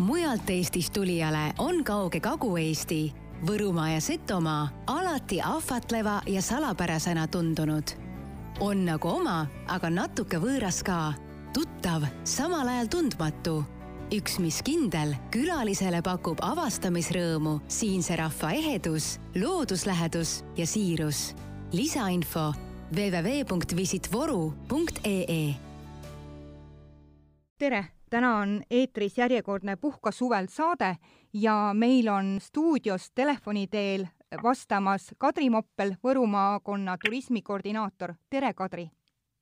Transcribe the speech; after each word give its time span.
mujalt 0.00 0.50
Eestist 0.50 0.92
tulijale 0.92 1.52
on 1.58 1.84
kauge 1.84 2.20
Kagu-Eesti, 2.20 3.12
Võrumaa 3.46 3.90
ja 3.94 4.00
Setomaa 4.00 4.68
alati 4.86 5.40
ahvatleva 5.42 6.22
ja 6.26 6.42
salapärasena 6.42 7.26
tundunud. 7.26 7.82
on 8.60 8.84
nagu 8.84 9.08
oma, 9.08 9.46
aga 9.68 9.90
natuke 9.90 10.36
võõras 10.36 10.82
ka. 10.84 11.12
tuttav, 11.52 12.02
samal 12.24 12.68
ajal 12.68 12.86
tundmatu. 12.86 13.64
üks, 14.12 14.38
mis 14.38 14.62
kindel, 14.62 15.14
külalisele 15.30 16.02
pakub 16.02 16.38
avastamisrõõmu 16.42 17.60
siinse 17.68 18.16
rahva 18.16 18.52
ehedus, 18.52 19.20
looduslähedus 19.34 20.44
ja 20.56 20.66
siirus. 20.66 21.34
lisainfo 21.72 22.52
www.visitvoru.ee 22.92 25.70
tere, 27.60 27.84
täna 28.10 28.36
on 28.36 28.62
eetris 28.70 29.18
järjekordne 29.18 29.76
Puhka 29.76 30.10
suvel 30.10 30.46
saade 30.50 30.96
ja 31.32 31.70
meil 31.74 32.08
on 32.08 32.38
stuudios 32.40 33.10
telefoni 33.14 33.66
teel 33.66 34.06
vastamas 34.42 35.14
Kadri 35.18 35.50
Moppel, 35.50 35.94
Võru 36.04 36.26
maakonna 36.26 36.96
turismikoordinaator. 37.04 38.14
tere, 38.30 38.54
Kadri! 38.54 38.90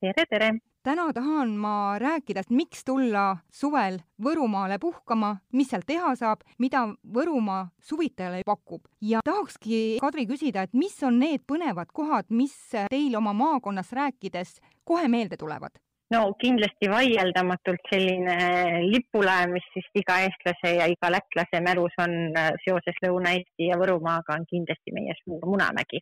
tere, 0.01 0.25
tere! 0.29 0.51
täna 0.83 1.13
tahan 1.13 1.49
ma 1.57 1.99
rääkida, 1.99 2.39
et 2.39 2.49
miks 2.49 2.85
tulla 2.85 3.37
suvel 3.51 3.99
Võrumaale 4.23 4.79
puhkama, 4.79 5.35
mis 5.53 5.69
seal 5.69 5.83
teha 5.85 6.15
saab, 6.15 6.45
mida 6.57 6.85
Võrumaa 7.13 7.67
suvitajale 7.81 8.43
pakub 8.45 8.85
ja 9.01 9.19
tahakski, 9.25 9.97
Kadri, 10.01 10.25
küsida, 10.27 10.63
et 10.63 10.73
mis 10.73 11.03
on 11.03 11.19
need 11.19 11.45
põnevad 11.47 11.91
kohad, 11.93 12.29
mis 12.29 12.55
teil 12.89 13.15
oma 13.17 13.33
maakonnas 13.33 13.91
rääkides 13.91 14.59
kohe 14.83 15.07
meelde 15.07 15.37
tulevad? 15.37 15.77
No 16.13 16.21
kindlasti 16.41 16.89
vaieldamatult 16.91 17.89
selline 17.91 18.37
lipulaev, 18.89 19.53
mis 19.53 19.67
siis 19.73 19.89
iga 20.01 20.19
eestlase 20.25 20.73
ja 20.79 20.87
iga 20.89 21.11
lätlase 21.13 21.61
mälus 21.65 21.97
on 22.01 22.15
äh, 22.37 22.53
seoses 22.65 22.97
Lõuna-Eesti 23.05 23.69
ja 23.69 23.77
Võrumaaga, 23.81 24.39
on 24.39 24.47
kindlasti 24.49 24.95
meie 24.95 25.15
suur 25.23 25.45
Munamägi. 25.49 26.01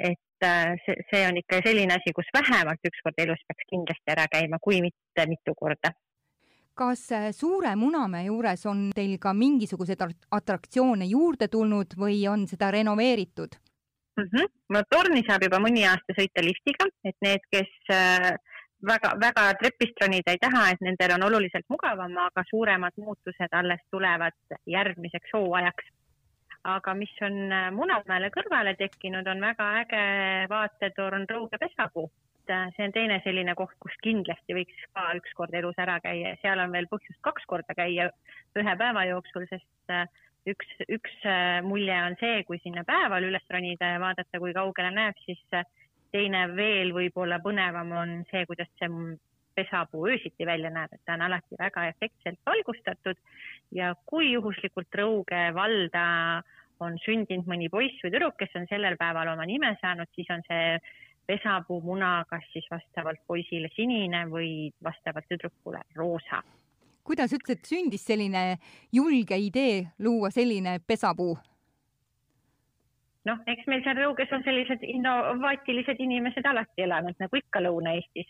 et 0.00 0.44
äh, 0.44 0.76
see, 0.84 0.96
see 1.10 1.24
on 1.28 1.40
ikka 1.40 1.60
selline 1.64 1.96
asi, 1.96 2.12
kus 2.16 2.28
vähemalt 2.36 2.86
üks 2.88 3.02
kord 3.04 3.18
elus 3.24 3.42
peaks 3.48 3.66
kindlasti 3.72 4.14
ära 4.16 4.24
käima, 4.32 4.60
kui 4.62 4.80
mitte 4.84 5.26
mitu 5.28 5.56
korda. 5.56 5.92
kas 6.74 7.08
äh, 7.12 7.30
Suure 7.36 7.74
Munamäe 7.76 8.28
juures 8.28 8.66
on 8.66 8.90
teil 8.96 9.16
ka 9.18 9.32
mingisuguseid 9.32 10.04
atraktsioone 10.30 11.08
juurde 11.08 11.48
tulnud 11.48 11.96
või 11.96 12.22
on 12.28 12.46
seda 12.48 12.70
renoveeritud? 12.70 13.56
Mm 14.20 14.28
-hmm. 14.28 14.46
no 14.74 14.82
torni 14.90 15.22
saab 15.24 15.44
juba 15.46 15.58
mõni 15.58 15.84
aasta 15.88 16.12
sõita 16.16 16.42
liftiga, 16.44 16.86
et 17.04 17.16
need, 17.24 17.44
kes 17.52 17.92
äh, 17.94 18.32
väga, 18.86 19.14
väga 19.20 19.46
trepist 19.60 20.00
ronida 20.02 20.32
ei 20.34 20.40
taha, 20.40 20.68
et 20.72 20.82
nendel 20.84 21.14
on 21.16 21.26
oluliselt 21.28 21.66
mugavam, 21.72 22.16
aga 22.26 22.44
suuremad 22.48 22.96
muutused 23.00 23.56
alles 23.56 23.82
tulevad 23.90 24.56
järgmiseks 24.66 25.34
hooajaks. 25.36 25.96
aga 26.64 26.92
mis 26.94 27.12
on 27.24 27.52
äh, 27.56 27.70
Munamäele 27.72 28.28
kõrvale 28.34 28.74
tekkinud, 28.76 29.26
on 29.32 29.38
väga 29.40 29.68
äge 29.80 30.00
vaatetorn 30.50 31.24
Rõuge 31.30 31.56
pesapuu. 31.56 32.10
Äh, 32.50 32.66
see 32.76 32.84
on 32.84 32.92
teine 32.92 33.16
selline 33.24 33.54
koht, 33.56 33.72
kus 33.80 33.96
kindlasti 34.04 34.56
võiks 34.58 34.82
ka 34.92 35.06
ükskord 35.16 35.54
elus 35.56 35.78
ära 35.80 35.96
käia 36.04 36.34
ja 36.34 36.40
seal 36.42 36.60
on 36.60 36.72
veel 36.72 36.88
põhjust 36.90 37.20
kaks 37.24 37.48
korda 37.48 37.76
käia 37.78 38.10
ühe 38.60 38.76
päeva 38.76 39.06
jooksul, 39.08 39.48
sest 39.48 39.94
äh, 39.94 40.04
üks, 40.52 40.68
üks 40.88 41.16
mulje 41.64 41.96
on 42.10 42.20
see, 42.20 42.44
kui 42.44 42.60
sinna 42.60 42.84
päeval 42.84 43.24
üles 43.30 43.48
ronida 43.48 43.94
ja 43.94 44.04
vaadata, 44.04 44.44
kui 44.44 44.52
kaugele 44.52 44.92
näeb, 44.92 45.16
siis 45.24 45.40
teine 46.12 46.46
veel 46.56 46.94
võib-olla 46.94 47.40
põnevam 47.42 47.92
on 47.96 48.14
see, 48.30 48.44
kuidas 48.46 48.70
see 48.78 48.90
pesapuu 49.54 50.06
öösiti 50.08 50.46
välja 50.46 50.70
näeb, 50.70 50.92
et 50.94 51.02
ta 51.04 51.16
on 51.18 51.26
alati 51.26 51.58
väga 51.58 51.86
efektselt 51.90 52.38
valgustatud 52.46 53.18
ja 53.74 53.92
kui 54.06 54.32
juhuslikult 54.32 54.94
Rõuge 55.00 55.42
valda 55.54 56.06
on 56.80 56.96
sündinud 57.04 57.48
mõni 57.50 57.68
poiss 57.72 58.00
või 58.04 58.14
tüdruk, 58.14 58.38
kes 58.40 58.54
on 58.56 58.66
sellel 58.70 58.96
päeval 59.00 59.34
oma 59.34 59.46
nime 59.48 59.74
saanud, 59.82 60.08
siis 60.16 60.30
on 60.32 60.44
see 60.46 60.78
pesapuu 61.30 61.80
muna 61.84 62.24
kas 62.30 62.46
siis 62.54 62.66
vastavalt 62.70 63.20
poisile 63.26 63.68
sinine 63.74 64.24
või 64.30 64.70
vastavalt 64.82 65.28
tüdrukule 65.30 65.82
roosa. 65.96 66.42
kuidas 67.04 67.32
üldse 67.32 67.56
sündis 67.66 68.04
selline 68.06 68.58
julge 68.92 69.36
idee 69.36 69.86
luua 69.98 70.30
selline 70.30 70.78
pesapuu? 70.86 71.36
Noh, 73.28 73.40
eks 73.52 73.68
meil 73.68 73.82
seal 73.84 73.98
Rõuges 73.98 74.32
on 74.32 74.44
sellised 74.46 74.84
innovaatilised 74.86 76.00
inimesed 76.00 76.46
alati 76.48 76.86
elanud 76.86 77.18
nagu 77.20 77.40
ikka 77.40 77.62
Lõuna-Eestis. 77.64 78.28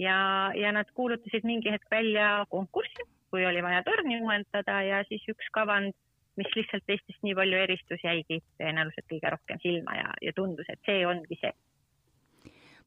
Ja, 0.00 0.16
ja 0.56 0.72
nad 0.72 0.88
kuulutasid 0.96 1.44
mingi 1.44 1.72
hetk 1.72 1.90
välja 1.92 2.46
konkurssi, 2.52 3.04
kui 3.30 3.44
oli 3.46 3.62
vaja 3.64 3.82
torni 3.84 4.16
uuendada 4.20 4.80
ja 4.86 5.02
siis 5.08 5.26
üks 5.28 5.50
kavand, 5.52 5.92
mis 6.40 6.48
lihtsalt 6.56 6.86
teistest 6.88 7.20
nii 7.26 7.34
palju 7.36 7.58
eristus, 7.66 8.00
jäigi 8.04 8.40
tõenäoliselt 8.60 9.10
kõige 9.10 9.34
rohkem 9.34 9.60
silma 9.60 9.98
ja, 9.98 10.14
ja 10.24 10.32
tundus, 10.36 10.70
et 10.72 10.80
see 10.88 11.02
ongi 11.06 11.36
see. 11.42 11.52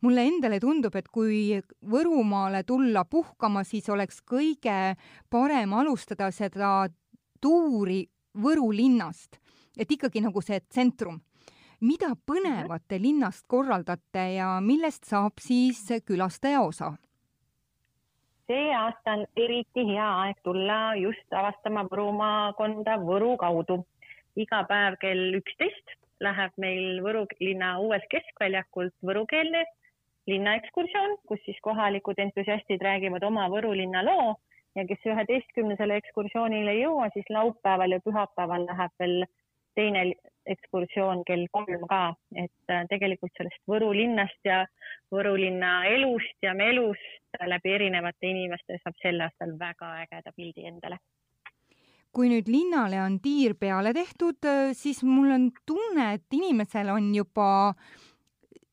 Mulle 0.04 0.26
endale 0.28 0.58
tundub, 0.60 0.96
et 1.00 1.06
kui 1.08 1.62
Võrumaale 1.88 2.64
tulla 2.68 3.06
puhkama, 3.08 3.62
siis 3.64 3.86
oleks 3.94 4.18
kõige 4.28 4.98
parem 5.32 5.78
alustada 5.78 6.32
seda 6.34 6.90
tuuri 7.40 8.02
Võru 8.34 8.72
linnast, 8.74 9.38
et 9.78 9.92
ikkagi 9.94 10.24
nagu 10.26 10.42
see 10.42 10.58
tsentrum 10.66 11.22
mida 11.84 12.14
põnevat 12.30 12.86
te 12.88 13.00
linnast 13.02 13.44
korraldate 13.52 14.28
ja 14.38 14.60
millest 14.64 15.10
saab 15.10 15.42
siis 15.44 15.82
külastaja 16.08 16.62
osa? 16.64 16.94
see 18.48 18.72
aasta 18.76 19.18
on 19.18 19.26
eriti 19.40 19.84
hea 19.88 20.08
aeg 20.22 20.40
tulla 20.48 20.78
just 21.00 21.36
avastama 21.42 21.84
Võru 21.92 22.10
maakonda 22.18 22.98
Võru 23.04 23.36
kaudu. 23.44 23.84
iga 24.36 24.64
päev 24.70 24.98
kell 25.04 25.38
üksteist 25.40 25.96
läheb 26.28 26.56
meil 26.58 27.02
Võru 27.06 27.26
linna 27.40 27.78
uuelt 27.80 28.08
keskväljakult 28.12 28.96
võrukeelne 29.10 29.64
linnaekskursioon, 30.28 31.18
kus 31.28 31.40
siis 31.46 31.60
kohalikud 31.62 32.20
entusiastid 32.26 32.82
räägivad 32.82 33.24
oma 33.28 33.48
Võru 33.52 33.74
linna 33.76 34.04
loo 34.08 34.36
ja 34.76 34.86
kes 34.88 35.04
üheteistkümnesele 35.06 36.00
ekskursioonile 36.02 36.72
ei 36.72 36.84
jõua, 36.84 37.10
siis 37.14 37.28
laupäeval 37.30 37.96
ja 37.96 38.00
pühapäeval 38.06 38.68
läheb 38.70 39.00
veel 39.00 39.26
teine 39.76 40.06
ekskursioon 40.46 41.24
kell 41.28 41.46
kolm 41.52 41.86
ka, 41.90 42.04
et 42.36 42.72
äh, 42.72 42.84
tegelikult 42.92 43.32
sellest 43.38 43.62
Võru 43.70 43.92
linnast 43.96 44.40
ja 44.48 44.64
Võru 45.14 45.36
linna 45.40 45.84
elust 45.88 46.38
ja 46.44 46.54
melust 46.58 47.38
läbi 47.48 47.74
erinevate 47.78 48.30
inimeste 48.30 48.80
saab 48.82 48.98
sel 49.02 49.22
aastal 49.24 49.56
väga 49.60 49.94
ägeda 50.04 50.34
pildi 50.36 50.68
endale. 50.70 51.00
kui 52.14 52.28
nüüd 52.30 52.46
linnale 52.46 53.00
on 53.02 53.16
tiir 53.20 53.56
peale 53.58 53.94
tehtud, 53.94 54.38
äh, 54.46 54.74
siis 54.78 55.04
mul 55.04 55.32
on 55.34 55.52
tunne, 55.66 56.14
et 56.14 56.28
inimesel 56.34 56.92
on 56.94 57.14
juba 57.16 57.74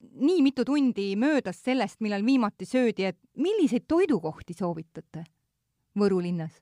nii 0.01 0.43
mitu 0.43 0.65
tundi 0.65 1.15
möödas 1.17 1.63
sellest, 1.65 2.01
millal 2.01 2.25
viimati 2.27 2.67
söödi, 2.67 3.05
et 3.05 3.19
milliseid 3.37 3.87
toidukohti 3.89 4.57
soovitate 4.57 5.25
Võru 5.99 6.21
linnas? 6.23 6.61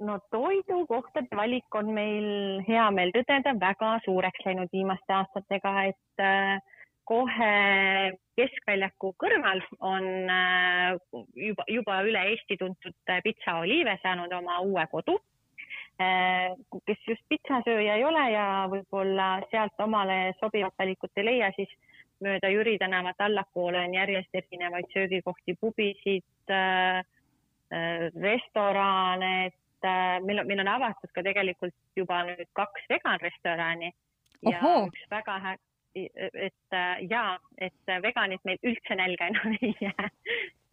No 0.00 0.18
toidukohtade 0.30 1.36
valik 1.36 1.74
on 1.74 1.92
meil 1.94 2.26
hea 2.68 2.86
meel 2.92 3.12
tõdeda 3.14 3.54
väga 3.60 3.96
suureks 4.04 4.44
läinud 4.44 4.72
viimaste 4.72 5.14
aastatega, 5.18 5.72
et 5.92 6.22
äh, 6.24 6.58
kohe 7.08 7.52
keskväljaku 8.36 9.14
kõrval 9.22 9.62
on 9.80 10.08
äh, 10.32 10.98
juba, 11.48 11.64
juba 11.70 12.02
üle 12.08 12.26
Eesti 12.32 12.58
tuntud 12.60 13.14
Pitsa 13.24 13.60
Oliive 13.62 13.96
saanud 14.02 14.32
oma 14.36 14.60
uue 14.66 14.86
kodu. 14.92 15.16
Äh, 15.96 16.52
kes 16.84 17.08
just 17.08 17.24
pitsasööja 17.32 17.96
ei 17.96 18.04
ole 18.04 18.30
ja 18.34 18.46
võib-olla 18.68 19.40
sealt 19.50 19.80
omale 19.80 20.34
sobivat 20.42 20.76
valikut 20.78 21.16
ei 21.16 21.24
leia, 21.24 21.52
siis 21.56 21.72
mööda 22.20 22.50
Jüri 22.52 22.76
tänavat 22.78 23.20
allapoole 23.20 23.80
on 23.80 23.94
järjest 23.96 24.34
erinevaid 24.34 24.88
söögikohti, 24.92 25.54
pubisid, 25.60 26.24
restorane, 28.16 29.50
et 29.86 30.20
äh, 30.20 30.24
meil 30.24 30.40
on, 30.40 30.46
meil 30.46 30.60
on 30.60 30.68
avatud 30.68 31.12
ka 31.14 31.22
tegelikult 31.22 31.74
juba 31.96 32.22
nüüd 32.26 32.48
kaks 32.58 32.88
veganrestorani 32.90 33.92
ja 34.50 34.58
Oho. 34.58 34.74
üks 34.90 35.06
väga 35.10 35.38
hea, 35.44 35.56
et 35.96 36.76
äh, 36.76 37.06
ja, 37.10 37.38
et 37.58 37.94
veganid 38.02 38.42
meil 38.44 38.58
üldse 38.62 38.98
nälga 38.98 39.30
enam 39.30 39.56
ei 39.60 39.74
jää. 39.80 40.10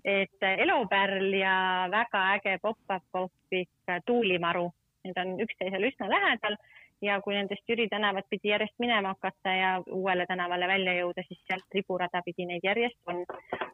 et 0.04 0.44
äh, 0.44 0.60
Elupärl 0.66 1.34
ja 1.38 1.88
väga 1.92 2.24
äge 2.38 2.58
pop-up 2.62 3.04
kohvik 3.12 3.70
Tuulimaru, 4.06 4.72
need 5.06 5.18
on 5.18 5.38
üksteisele 5.46 5.94
üsna 5.94 6.10
lähedal 6.10 6.58
ja 7.04 7.20
kui 7.22 7.36
nendest 7.36 7.70
Jüri 7.70 7.88
tänavat 7.92 8.26
pidi 8.32 8.52
järjest 8.52 8.76
minema 8.80 9.14
hakata 9.14 9.54
ja 9.56 9.72
uuele 9.92 10.26
tänavale 10.30 10.68
välja 10.68 10.94
jõuda, 11.00 11.24
siis 11.28 11.42
sealt 11.48 11.76
riburada 11.76 12.22
pidi 12.26 12.46
neid 12.48 12.64
järjest 12.64 13.00
on. 13.12 13.24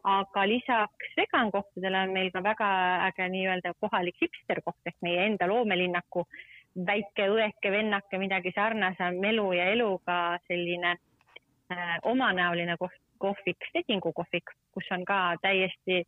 aga 0.04 0.46
lisaks 0.48 1.12
vegankohtadele 1.16 1.98
on 2.06 2.14
meil 2.16 2.30
ka 2.34 2.42
väga 2.42 2.70
äge 3.08 3.28
nii-öelda 3.34 3.74
kohalik 3.80 4.16
hipsterkoht 4.22 4.90
ehk 4.92 4.96
meie 5.06 5.26
enda 5.26 5.48
loomelinnaku 5.48 6.24
väike 6.86 7.28
õeke, 7.28 7.70
vennake, 7.70 8.18
midagi 8.18 8.52
sarnase 8.54 9.10
melu 9.18 9.52
ja 9.52 9.66
eluga 9.74 10.38
selline 10.46 10.94
äh, 10.94 11.96
omanäoline 12.02 12.76
koht, 12.78 12.96
kohvik, 13.18 13.68
Stedingu 13.68 14.12
kohvik, 14.16 14.54
kus 14.72 14.88
on 14.96 15.04
ka 15.04 15.36
täiesti 15.42 16.04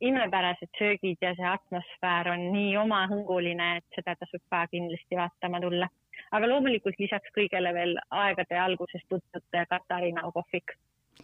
imepärased 0.00 0.70
söögid 0.78 1.22
ja 1.22 1.34
see 1.34 1.48
atmosfäär 1.48 2.28
on 2.34 2.48
nii 2.52 2.76
omahõnguline, 2.78 3.68
et 3.78 3.98
seda 3.98 4.16
tasub 4.20 4.42
ka 4.50 4.66
kindlasti 4.72 5.18
vaatama 5.18 5.60
tulla. 5.64 5.88
Aga 6.34 6.48
loomulikult 6.50 6.98
lisaks 6.98 7.30
kõigele 7.36 7.70
veel 7.76 7.94
aegade 8.10 8.58
algusest 8.58 9.06
tuntud 9.08 9.60
Katariina 9.70 10.26
kohvik, 10.34 10.74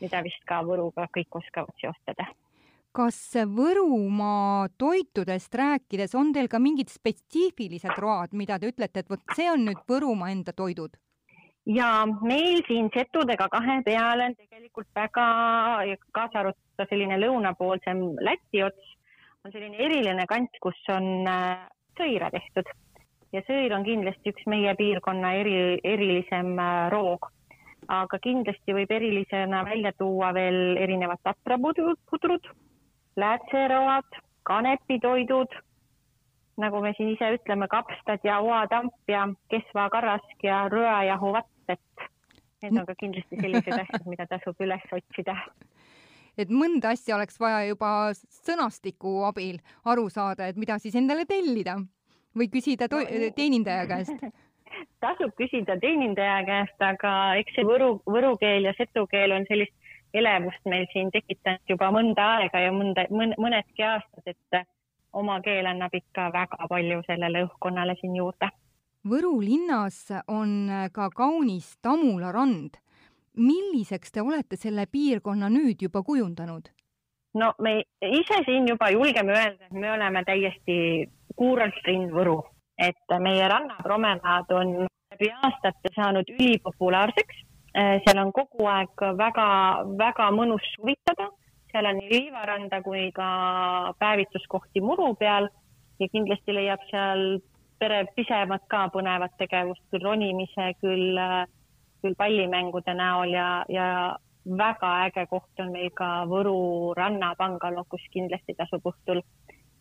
mida 0.01 0.23
vist 0.27 0.45
ka 0.47 0.63
Võruga 0.67 1.09
kõik 1.17 1.43
oskavad 1.43 1.75
seostada 1.83 2.31
kas 2.97 3.19
Võrumaa 3.57 4.67
toitudest 4.79 5.55
rääkides 5.55 6.15
on 6.19 6.33
teil 6.35 6.49
ka 6.51 6.59
mingid 6.59 6.91
spetsiifilised 6.91 7.95
road, 8.03 8.35
mida 8.35 8.59
te 8.59 8.73
ütlete, 8.73 9.05
et 9.05 9.11
vot 9.11 9.23
see 9.37 9.47
on 9.51 9.63
nüüd 9.69 9.85
Võrumaa 9.89 10.33
enda 10.35 10.55
toidud? 10.57 10.99
ja 11.71 12.07
meil 12.25 12.63
siin 12.67 12.89
setudega 12.95 13.47
kahe 13.53 13.77
peale 13.87 14.31
on 14.31 14.35
tegelikult 14.35 14.89
väga, 14.97 15.27
kaasa 16.17 16.41
arvatud 16.41 16.89
selline 16.89 17.19
lõunapoolsem 17.21 18.01
Läti 18.25 18.65
ots, 18.65 18.95
on 19.45 19.53
selline 19.53 19.79
eriline 19.79 20.25
kant, 20.27 20.57
kus 20.65 20.81
on 20.91 21.29
äh, 21.29 21.69
sõira 22.01 22.31
tehtud 22.33 22.73
ja 23.33 23.43
sõir 23.47 23.73
on 23.75 23.85
kindlasti 23.87 24.33
üks 24.33 24.47
meie 24.51 24.73
piirkonna 24.79 25.35
eri, 25.41 25.55
erilisem 25.85 26.57
äh, 26.59 26.89
roog. 26.93 27.31
aga 27.89 28.19
kindlasti 28.23 28.75
võib 28.77 28.91
erilisena 28.93 29.65
välja 29.65 29.91
tuua 29.99 30.35
veel 30.37 30.77
erinevad 30.79 31.19
taprapudrud, 31.25 32.47
läätseroad, 33.17 34.19
kanepitoidud, 34.47 35.57
nagu 36.61 36.83
me 36.85 36.93
siin 36.97 37.15
ise 37.15 37.33
ütleme, 37.39 37.67
kapstad 37.73 38.23
ja 38.25 38.39
oatamp 38.45 38.95
ja 39.09 39.25
kesvakarrask 39.51 40.45
ja 40.45 40.67
röajahuvatt, 40.69 41.73
et 41.73 42.07
need 42.63 42.77
on 42.77 42.87
ka 42.87 42.95
kindlasti 43.01 43.41
sellised 43.41 43.79
asjad, 43.83 44.07
mida 44.07 44.29
tasub 44.29 44.61
üles 44.61 44.85
otsida. 44.93 45.39
et 46.39 46.53
mõnda 46.53 46.93
asja 46.95 47.17
oleks 47.17 47.41
vaja 47.41 47.65
juba 47.73 48.13
sõnastiku 48.45 49.25
abil 49.29 49.59
aru 49.85 50.07
saada, 50.13 50.47
et 50.47 50.61
mida 50.61 50.79
siis 50.79 50.95
endale 51.01 51.25
tellida 51.27 51.81
või 52.37 52.49
küsida 52.53 52.89
no, 52.93 53.03
teenindaja 53.37 53.87
käest 53.91 54.31
tasub 55.01 55.33
küsida 55.39 55.77
teenindaja 55.81 56.41
käest, 56.47 56.83
aga 56.83 57.13
eks 57.41 57.57
see 57.57 57.67
võru, 57.67 57.93
võru 58.07 58.35
keel 58.41 58.69
ja 58.69 58.75
setu 58.79 59.07
keel 59.11 59.35
on 59.37 59.47
sellist 59.49 59.75
elevust 60.15 60.67
meil 60.71 60.87
siin 60.93 61.11
tekitanud 61.15 61.71
juba 61.71 61.91
mõnda 61.95 62.27
aega 62.39 62.65
ja 62.65 62.73
mõnda, 62.75 63.07
mõnedki 63.11 63.87
aastad, 63.87 64.27
et 64.27 64.63
oma 65.13 65.39
keel 65.45 65.67
annab 65.71 65.95
ikka 65.95 66.31
väga 66.35 66.69
palju 66.71 67.03
sellele 67.07 67.45
õhkkonnale 67.47 67.97
siin 68.01 68.17
juurde. 68.19 68.51
Võru 69.11 69.39
linnas 69.41 70.11
on 70.29 70.69
ka 70.93 71.09
kaunis 71.17 71.77
Tamula 71.83 72.33
rand. 72.33 72.77
milliseks 73.37 74.13
te 74.13 74.21
olete 74.21 74.57
selle 74.57 74.87
piirkonna 74.87 75.49
nüüd 75.49 75.83
juba 75.83 76.03
kujundanud? 76.03 76.69
no 77.35 77.55
me 77.63 77.85
ise 78.03 78.43
siin 78.45 78.67
juba 78.69 78.91
julgeme 78.91 79.33
öelda, 79.33 79.67
et 79.67 79.73
me 79.73 79.93
oleme 79.93 80.25
täiesti 80.25 81.09
kuuralt 81.37 81.79
rind 81.87 82.13
Võru, 82.15 82.39
et 82.79 83.15
meie 83.21 83.49
rannapromenaad 83.49 84.51
on 84.57 84.75
läbi 84.85 85.31
aastate 85.43 85.93
saanud 85.95 86.31
ülipopulaarseks. 86.39 87.45
Äh, 87.77 88.01
seal 88.05 88.19
on 88.19 88.33
kogu 88.35 88.67
aeg 88.67 89.05
väga-väga 89.19 90.31
mõnus 90.35 90.65
suvitada, 90.75 91.29
seal 91.71 91.87
on 91.87 92.01
nii 92.01 92.11
liivaranda 92.11 92.81
kui 92.83 93.11
ka 93.15 93.29
päevituskohti 93.99 94.83
muru 94.83 95.13
peal 95.21 95.47
ja 96.01 96.09
kindlasti 96.09 96.55
leiab 96.57 96.83
seal 96.91 97.39
pere 97.79 98.05
pisemat 98.17 98.67
ka 98.69 98.89
põnevat 98.93 99.37
tegevust, 99.39 99.85
küll 99.93 100.05
ronimise, 100.05 100.73
küll, 100.83 101.21
küll 102.03 102.19
pallimängude 102.19 102.95
näol 102.97 103.33
ja, 103.33 103.47
ja 103.69 103.87
väga 104.45 104.91
äge 105.07 105.27
koht 105.31 105.63
on 105.63 105.73
meil 105.73 105.91
ka 105.97 106.27
Võru 106.29 106.93
rannabangalo, 106.97 107.85
kus 107.89 108.05
kindlasti 108.13 108.57
tasub 108.59 108.85
õhtul 108.93 109.23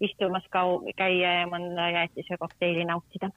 istumas 0.01 0.45
käia 0.51 1.33
ja 1.41 1.47
mõnda 1.47 1.89
jäätise 1.91 2.37
kokteili 2.39 2.85
nautida 2.85 3.31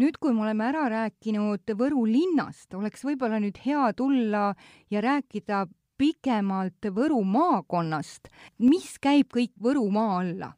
nüüd, 0.00 0.16
kui 0.20 0.32
me 0.32 0.46
oleme 0.46 0.64
ära 0.70 0.86
rääkinud 0.88 1.74
Võru 1.78 2.06
linnast, 2.08 2.72
oleks 2.74 3.04
võib-olla 3.04 3.40
nüüd 3.42 3.58
hea 3.64 3.92
tulla 3.96 4.52
ja 4.90 5.02
rääkida 5.04 5.66
pikemalt 5.98 6.88
Võru 6.96 7.22
maakonnast. 7.24 8.28
mis 8.58 8.98
käib 8.98 9.28
kõik 9.34 9.52
Võrumaa 9.62 10.20
alla? 10.20 10.52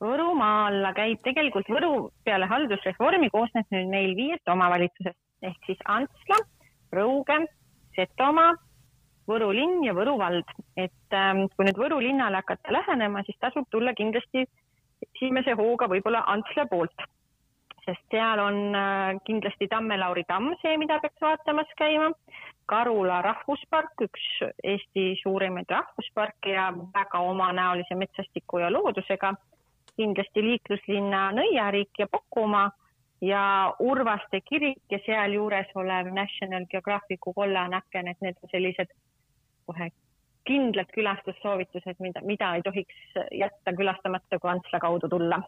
Võrumaa 0.00 0.68
alla 0.68 0.92
käib 0.94 1.20
tegelikult 1.24 1.68
Võru 1.68 2.10
peale 2.24 2.46
haldusreformi 2.46 3.30
koosneb 3.34 3.66
nüüd 3.74 3.90
meil 3.90 4.14
viiest 4.16 4.48
omavalitsusest 4.48 5.18
ehk 5.42 5.66
siis 5.66 5.82
Antsla, 5.84 6.38
Rõuge, 6.94 7.42
Setomaa, 7.96 8.54
Võru 9.28 9.50
linn 9.52 9.82
ja 9.84 9.92
Võru 9.92 10.16
vald. 10.18 10.46
et 10.76 11.12
ähm, 11.12 11.44
kui 11.56 11.66
nüüd 11.66 11.76
Võru 11.82 11.98
linnale 12.00 12.40
hakata 12.40 12.72
lähenema, 12.72 13.22
siis 13.26 13.36
tasub 13.40 13.66
tulla 13.70 13.92
kindlasti 13.94 14.46
esimese 15.18 15.58
hooga 15.58 15.90
võib-olla 15.90 16.24
Antsla 16.30 16.64
poolt 16.70 17.08
sest 17.88 18.04
seal 18.12 18.40
on 18.42 18.74
äh, 18.76 19.16
kindlasti 19.24 19.68
Tamme-Lauri 19.72 20.24
tamm 20.28 20.52
see, 20.62 20.76
mida 20.80 20.98
peaks 21.00 21.20
vaatamas 21.24 21.70
käima. 21.80 22.12
Karula 22.68 23.22
rahvuspark, 23.24 23.94
üks 24.04 24.24
Eesti 24.72 25.04
suurimaid 25.22 25.70
rahvusparke 25.72 26.52
ja 26.52 26.66
väga 26.94 27.22
omanäolise 27.30 27.96
metsastiku 27.96 28.60
ja 28.64 28.72
loodusega. 28.72 29.34
kindlasti 29.96 30.42
liikluslinna 30.44 31.22
Nõiariik 31.34 31.96
ja 31.98 32.06
Pokumaa 32.06 32.68
ja 33.20 33.74
Urvaste 33.80 34.40
kirik 34.40 34.84
ja 34.90 34.98
sealjuures 35.06 35.72
olev 35.74 36.12
National 36.14 36.68
Geographicu 36.70 37.32
kollane 37.32 37.80
aken, 37.80 38.08
et 38.08 38.20
need 38.20 38.36
on 38.42 38.52
sellised 38.52 38.92
kohe 39.66 39.90
kindlad 40.48 40.90
külastussoovitused, 40.96 42.00
mida, 42.04 42.24
mida 42.24 42.54
ei 42.56 42.64
tohiks 42.66 43.22
jätta 43.36 43.76
külastamata, 43.76 44.40
kui 44.40 44.50
Antsla 44.50 44.80
kaudu 44.82 45.10
tulla 45.12 45.42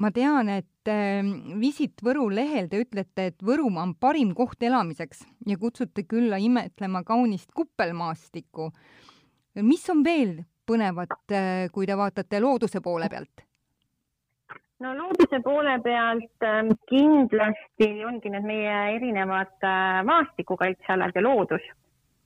ma 0.00 0.10
tean, 0.10 0.48
et 0.50 0.90
ähm, 0.90 1.60
Visit 1.60 2.02
Võru 2.02 2.26
lehel 2.34 2.68
te 2.70 2.80
ütlete, 2.82 3.28
et 3.30 3.44
Võrumaa 3.44 3.86
on 3.86 3.94
parim 4.00 4.32
koht 4.34 4.62
elamiseks 4.62 5.22
ja 5.46 5.58
kutsute 5.60 6.06
külla 6.08 6.40
imetlema 6.42 7.04
kaunist 7.06 7.52
kuppelmaastikku. 7.54 8.70
mis 9.62 9.90
on 9.90 10.04
veel 10.04 10.42
põnevat, 10.66 11.18
äh, 11.30 11.70
kui 11.72 11.86
te 11.86 11.96
vaatate 11.96 12.40
looduse 12.40 12.80
poole 12.80 13.08
pealt? 13.08 13.44
no 14.80 14.92
looduse 14.98 15.40
poole 15.44 15.78
pealt 15.84 16.44
ähm, 16.44 16.74
kindlasti 16.90 17.88
ongi 18.04 18.32
need 18.34 18.44
meie 18.44 18.74
erinevad 18.96 19.62
äh, 19.62 20.02
maastikukaitsealad 20.04 21.14
ja 21.14 21.22
loodus. 21.22 21.62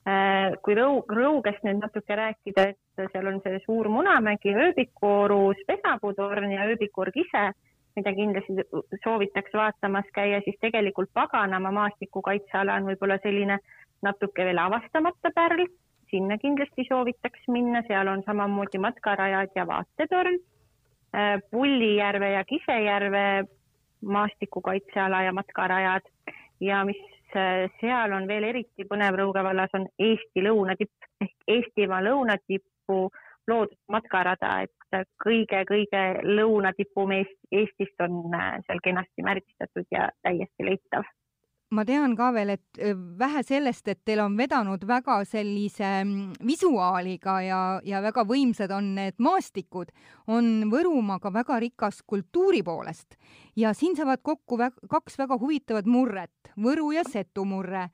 Äh, 0.08 0.54
kui 0.64 0.76
Rõu, 0.78 1.02
Rõugest 1.10 1.64
nüüd 1.66 1.82
natuke 1.82 2.16
rääkida, 2.16 2.68
et 2.70 3.10
seal 3.12 3.26
on 3.28 3.40
see 3.44 3.58
suur 3.64 3.88
Munamägi, 3.92 4.54
ööbikuorus 4.56 5.58
Pesapuutorn 5.68 6.52
ja 6.54 6.68
ööbikuorg 6.70 7.16
ise, 7.18 7.48
mida 7.98 8.14
kindlasti 8.16 8.64
soovitaks 9.02 9.52
vaatamas 9.58 10.08
käia, 10.14 10.38
siis 10.46 10.56
tegelikult 10.62 11.10
Paganama 11.12 11.74
maastikukaitseala 11.80 12.78
on 12.78 12.88
võib-olla 12.92 13.18
selline 13.24 13.58
natuke 14.06 14.46
veel 14.48 14.62
avastamata 14.62 15.34
pärl, 15.34 15.66
sinna 16.08 16.38
kindlasti 16.40 16.86
soovitaks 16.88 17.50
minna, 17.52 17.82
seal 17.90 18.08
on 18.08 18.24
samamoodi 18.24 18.80
matkarajad 18.80 19.52
ja 19.58 19.66
vaatetorn. 19.68 20.40
Äh, 21.12 21.36
Pullijärve 21.50 22.32
ja 22.36 22.44
Kisejärve 22.48 23.26
maastikukaitseala 24.04 25.22
ja 25.26 25.36
matkarajad 25.36 26.08
ja 26.60 26.84
mis 26.84 27.00
seal 27.32 28.12
on 28.16 28.26
veel 28.28 28.48
eriti 28.48 28.86
põnev 28.88 29.18
Rõuge 29.20 29.42
vallas, 29.44 29.72
on 29.76 29.86
Eesti 29.98 30.44
lõunatipp 30.46 31.24
ehk 31.24 31.54
Eestimaa 31.58 32.00
lõunatipp 32.04 32.64
tipu 32.88 33.10
loodud 33.48 33.78
matkarada, 33.88 34.62
et 34.64 35.08
kõige-kõige 35.24 36.02
lõunatipum 36.24 37.12
Eestist 37.16 38.00
on 38.00 38.34
äh, 38.34 38.58
seal 38.66 38.80
kenasti 38.84 39.24
märgistatud 39.24 39.86
ja 39.92 40.08
täiesti 40.22 40.64
leitav 40.64 41.04
ma 41.70 41.84
tean 41.84 42.14
ka 42.16 42.30
veel, 42.32 42.54
et 42.56 42.80
äh, 42.80 42.94
vähe 42.96 43.42
sellest, 43.44 43.88
et 43.88 44.00
teil 44.04 44.22
on 44.24 44.36
vedanud 44.38 44.84
väga 44.88 45.18
sellise 45.28 45.88
mm, 46.04 46.38
visuaaliga 46.46 47.38
ja, 47.44 47.60
ja 47.84 48.02
väga 48.04 48.24
võimsad 48.28 48.72
on 48.74 48.94
need 48.96 49.18
maastikud, 49.22 49.92
on 50.26 50.70
Võrumaa 50.72 51.20
ka 51.20 51.32
väga 51.34 51.58
rikas 51.60 52.02
kultuuri 52.06 52.62
poolest 52.64 53.18
ja 53.56 53.74
siin 53.76 53.96
saavad 53.96 54.22
kokku 54.22 54.58
väga, 54.58 54.88
kaks 54.88 55.18
väga 55.20 55.38
huvitavat 55.40 55.86
murret, 55.86 56.54
Võru 56.56 56.92
ja 56.96 57.04
Setu 57.08 57.44
murre 57.44 57.88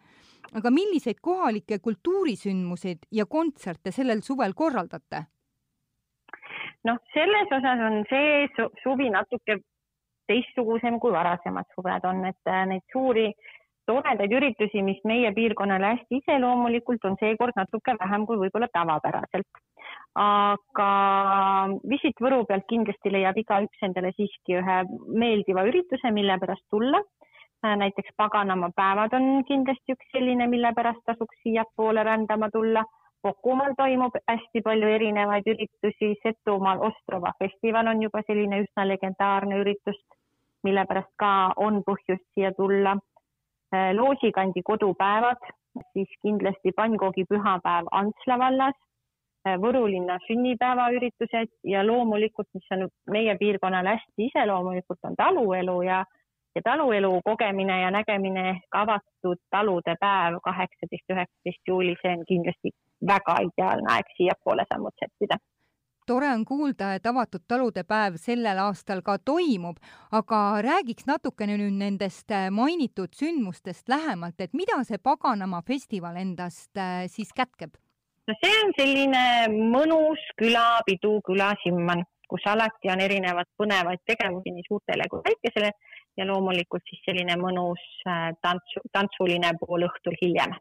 aga 0.54 0.70
milliseid 0.70 1.20
kohalikke 1.22 1.78
kultuurisündmuseid 1.82 3.08
ja 3.12 3.26
kontserte 3.26 3.92
sellel 3.94 4.22
suvel 4.22 4.54
korraldate? 4.54 5.26
noh, 6.84 6.98
selles 7.14 7.52
osas 7.56 7.80
on 7.80 8.02
see 8.10 8.66
suvi 8.82 9.08
natuke 9.10 9.56
teistsugusem 10.28 10.98
kui 11.00 11.12
varasemad 11.12 11.68
suved 11.74 12.04
on, 12.08 12.24
et 12.28 12.50
äh, 12.50 12.64
neid 12.68 12.84
suuri 12.92 13.26
toredaid 13.86 14.32
üritusi, 14.32 14.82
mis 14.82 15.00
meie 15.04 15.32
piirkonnale 15.36 15.94
hästi 15.94 16.20
iseloomulikult 16.22 17.04
on 17.04 17.16
seekord 17.20 17.56
natuke 17.56 17.96
vähem 18.00 18.26
kui 18.26 18.40
võib-olla 18.40 18.68
tavapäraselt. 18.72 19.62
aga 20.14 20.88
Visit 21.90 22.20
Võru 22.22 22.44
pealt 22.46 22.66
kindlasti 22.70 23.12
leiab 23.12 23.36
igaüks 23.36 23.82
endale 23.82 24.12
siiski 24.16 24.60
ühe 24.60 24.78
meeldiva 25.08 25.66
ürituse, 25.70 26.10
mille 26.10 26.38
pärast 26.38 26.64
tulla 26.70 27.02
näiteks 27.64 28.10
paganama 28.16 28.70
päevad 28.76 29.12
on 29.16 29.44
kindlasti 29.48 29.94
üks 29.96 30.10
selline, 30.12 30.46
mille 30.46 30.72
pärast 30.76 31.00
tasuks 31.06 31.36
siiapoole 31.42 32.04
rändama 32.04 32.50
tulla. 32.52 32.84
Kukumaal 33.22 33.72
toimub 33.76 34.16
hästi 34.28 34.60
palju 34.64 34.88
erinevaid 34.96 35.46
üritusi, 35.48 36.10
Setumaal 36.22 36.82
Ostrova 36.88 37.32
festival 37.38 37.88
on 37.88 38.02
juba 38.02 38.20
selline 38.26 38.58
üsna 38.66 38.84
legendaarne 38.88 39.62
üritus, 39.62 39.96
mille 40.62 40.84
pärast 40.90 41.12
ka 41.16 41.30
on 41.56 41.80
põhjust 41.86 42.26
siia 42.34 42.52
tulla. 42.58 42.98
Loosikandi 43.96 44.62
kodupäevad, 44.62 45.42
siis 45.92 46.10
kindlasti 46.22 46.72
pannkoogi 46.76 47.24
pühapäev 47.30 47.90
Antsla 47.90 48.38
vallas, 48.38 48.80
Võru 49.60 49.82
linna 49.92 50.14
sünnipäevaüritused 50.24 51.50
ja 51.68 51.82
loomulikult, 51.84 52.46
mis 52.56 52.70
on 52.72 52.86
meie 53.12 53.34
piirkonnale 53.36 53.92
hästi 53.98 54.28
iseloomulikult, 54.30 55.02
on 55.04 55.16
taluelu 55.20 55.82
ja 55.84 55.98
ja 56.54 56.62
taluelu 56.64 57.20
kogemine 57.24 57.80
ja 57.80 57.90
nägemine 57.90 58.48
ehk 58.50 58.76
avatud 58.78 59.40
talude 59.50 59.96
päev 60.00 60.38
kaheksateist, 60.44 61.10
üheksateist 61.12 61.68
juuli, 61.68 61.96
see 62.02 62.12
on 62.16 62.22
kindlasti 62.28 62.72
väga 63.06 63.36
ideaalne 63.48 63.92
aeg 63.96 64.14
siiapoole 64.16 64.64
sammud 64.70 64.96
sättida 65.02 65.36
tore 66.06 66.28
on 66.32 66.44
kuulda, 66.44 66.94
et 66.94 67.06
avatud 67.06 67.44
talude 67.48 67.84
päev 67.88 68.18
sellel 68.20 68.58
aastal 68.66 69.02
ka 69.06 69.16
toimub, 69.18 69.78
aga 70.12 70.40
räägiks 70.64 71.06
natukene 71.10 71.56
nüüd 71.60 71.78
nendest 71.80 72.30
äh, 72.32 72.50
mainitud 72.50 73.14
sündmustest 73.16 73.88
lähemalt, 73.88 74.40
et 74.40 74.52
mida 74.52 74.80
see 74.84 74.98
Paganama 74.98 75.62
festival 75.66 76.18
endast 76.20 76.76
äh, 76.76 77.06
siis 77.08 77.32
kätkeb? 77.36 77.76
no 78.28 78.34
see 78.40 78.60
on 78.64 78.74
selline 78.78 79.24
mõnus 79.72 80.20
külapidu, 80.40 81.18
külasimman, 81.26 82.04
kus 82.28 82.44
alati 82.48 82.92
on 82.92 83.02
erinevad 83.04 83.50
põnevaid 83.60 84.00
tegevusi 84.08 84.54
nii 84.54 84.64
suurtele 84.68 85.08
kui 85.12 85.20
väikesele 85.26 85.72
ja 86.16 86.28
loomulikult 86.28 86.84
siis 86.88 87.02
selline 87.08 87.36
mõnus 87.40 87.82
äh, 88.08 88.30
tantsu, 88.44 88.84
tantsuline 88.92 89.56
pool 89.60 89.88
õhtul 89.88 90.16
hiljem. 90.22 90.56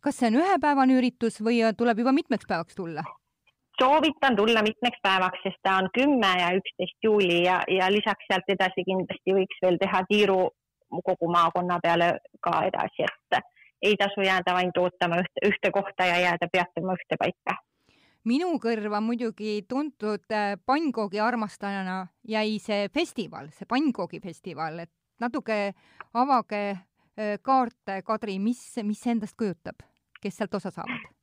kas 0.00 0.20
see 0.20 0.30
on 0.30 0.42
ühepäevane 0.42 0.98
üritus 0.98 1.40
või 1.42 1.62
tuleb 1.78 2.04
juba 2.04 2.14
mitmeks 2.14 2.46
päevaks 2.46 2.78
tulla? 2.78 3.06
Soovitan 3.82 4.36
tulla 4.36 4.62
mitmeks 4.62 4.98
päevaks, 5.02 5.42
sest 5.42 5.60
ta 5.62 5.76
on 5.82 5.90
kümme 5.94 6.32
ja 6.40 6.48
üksteist 6.58 6.98
juuli 7.02 7.42
ja, 7.44 7.60
ja 7.68 7.92
lisaks 7.92 8.26
sealt 8.30 8.50
edasi 8.54 8.84
kindlasti 8.88 9.36
võiks 9.36 9.62
veel 9.62 9.78
teha 9.82 10.02
tiiru 10.08 10.40
kogu 11.04 11.30
maakonna 11.30 11.78
peale 11.82 12.10
ka 12.40 12.62
edasi, 12.70 13.06
et 13.06 13.40
ei 13.82 13.96
tasu 14.00 14.24
jääda 14.24 14.56
ainult 14.58 14.78
ootama 14.82 15.20
ühte, 15.22 15.44
ühte 15.46 15.70
kohta 15.70 16.06
ja 16.08 16.18
jääda 16.24 16.48
peatuma 16.52 16.96
ühte 16.98 17.18
paika 17.20 17.58
minu 18.28 18.50
kõrva 18.60 19.00
muidugi 19.00 19.62
tuntud 19.68 20.26
äh, 20.34 20.56
pannkoogi 20.66 21.20
armastajana 21.22 22.00
jäi 22.28 22.58
see 22.60 22.88
festival, 22.92 23.48
see 23.56 23.68
pannkoogi 23.68 24.20
festival, 24.20 24.82
et 24.84 24.92
natuke 25.20 25.72
avage 26.14 26.62
kaarte, 27.42 28.02
Kadri, 28.06 28.38
mis, 28.38 28.60
mis 28.86 29.00
endast 29.10 29.34
kujutab, 29.38 29.82
kes 30.22 30.36
sealt 30.38 30.54
osa 30.54 30.70
saavad? 30.70 31.17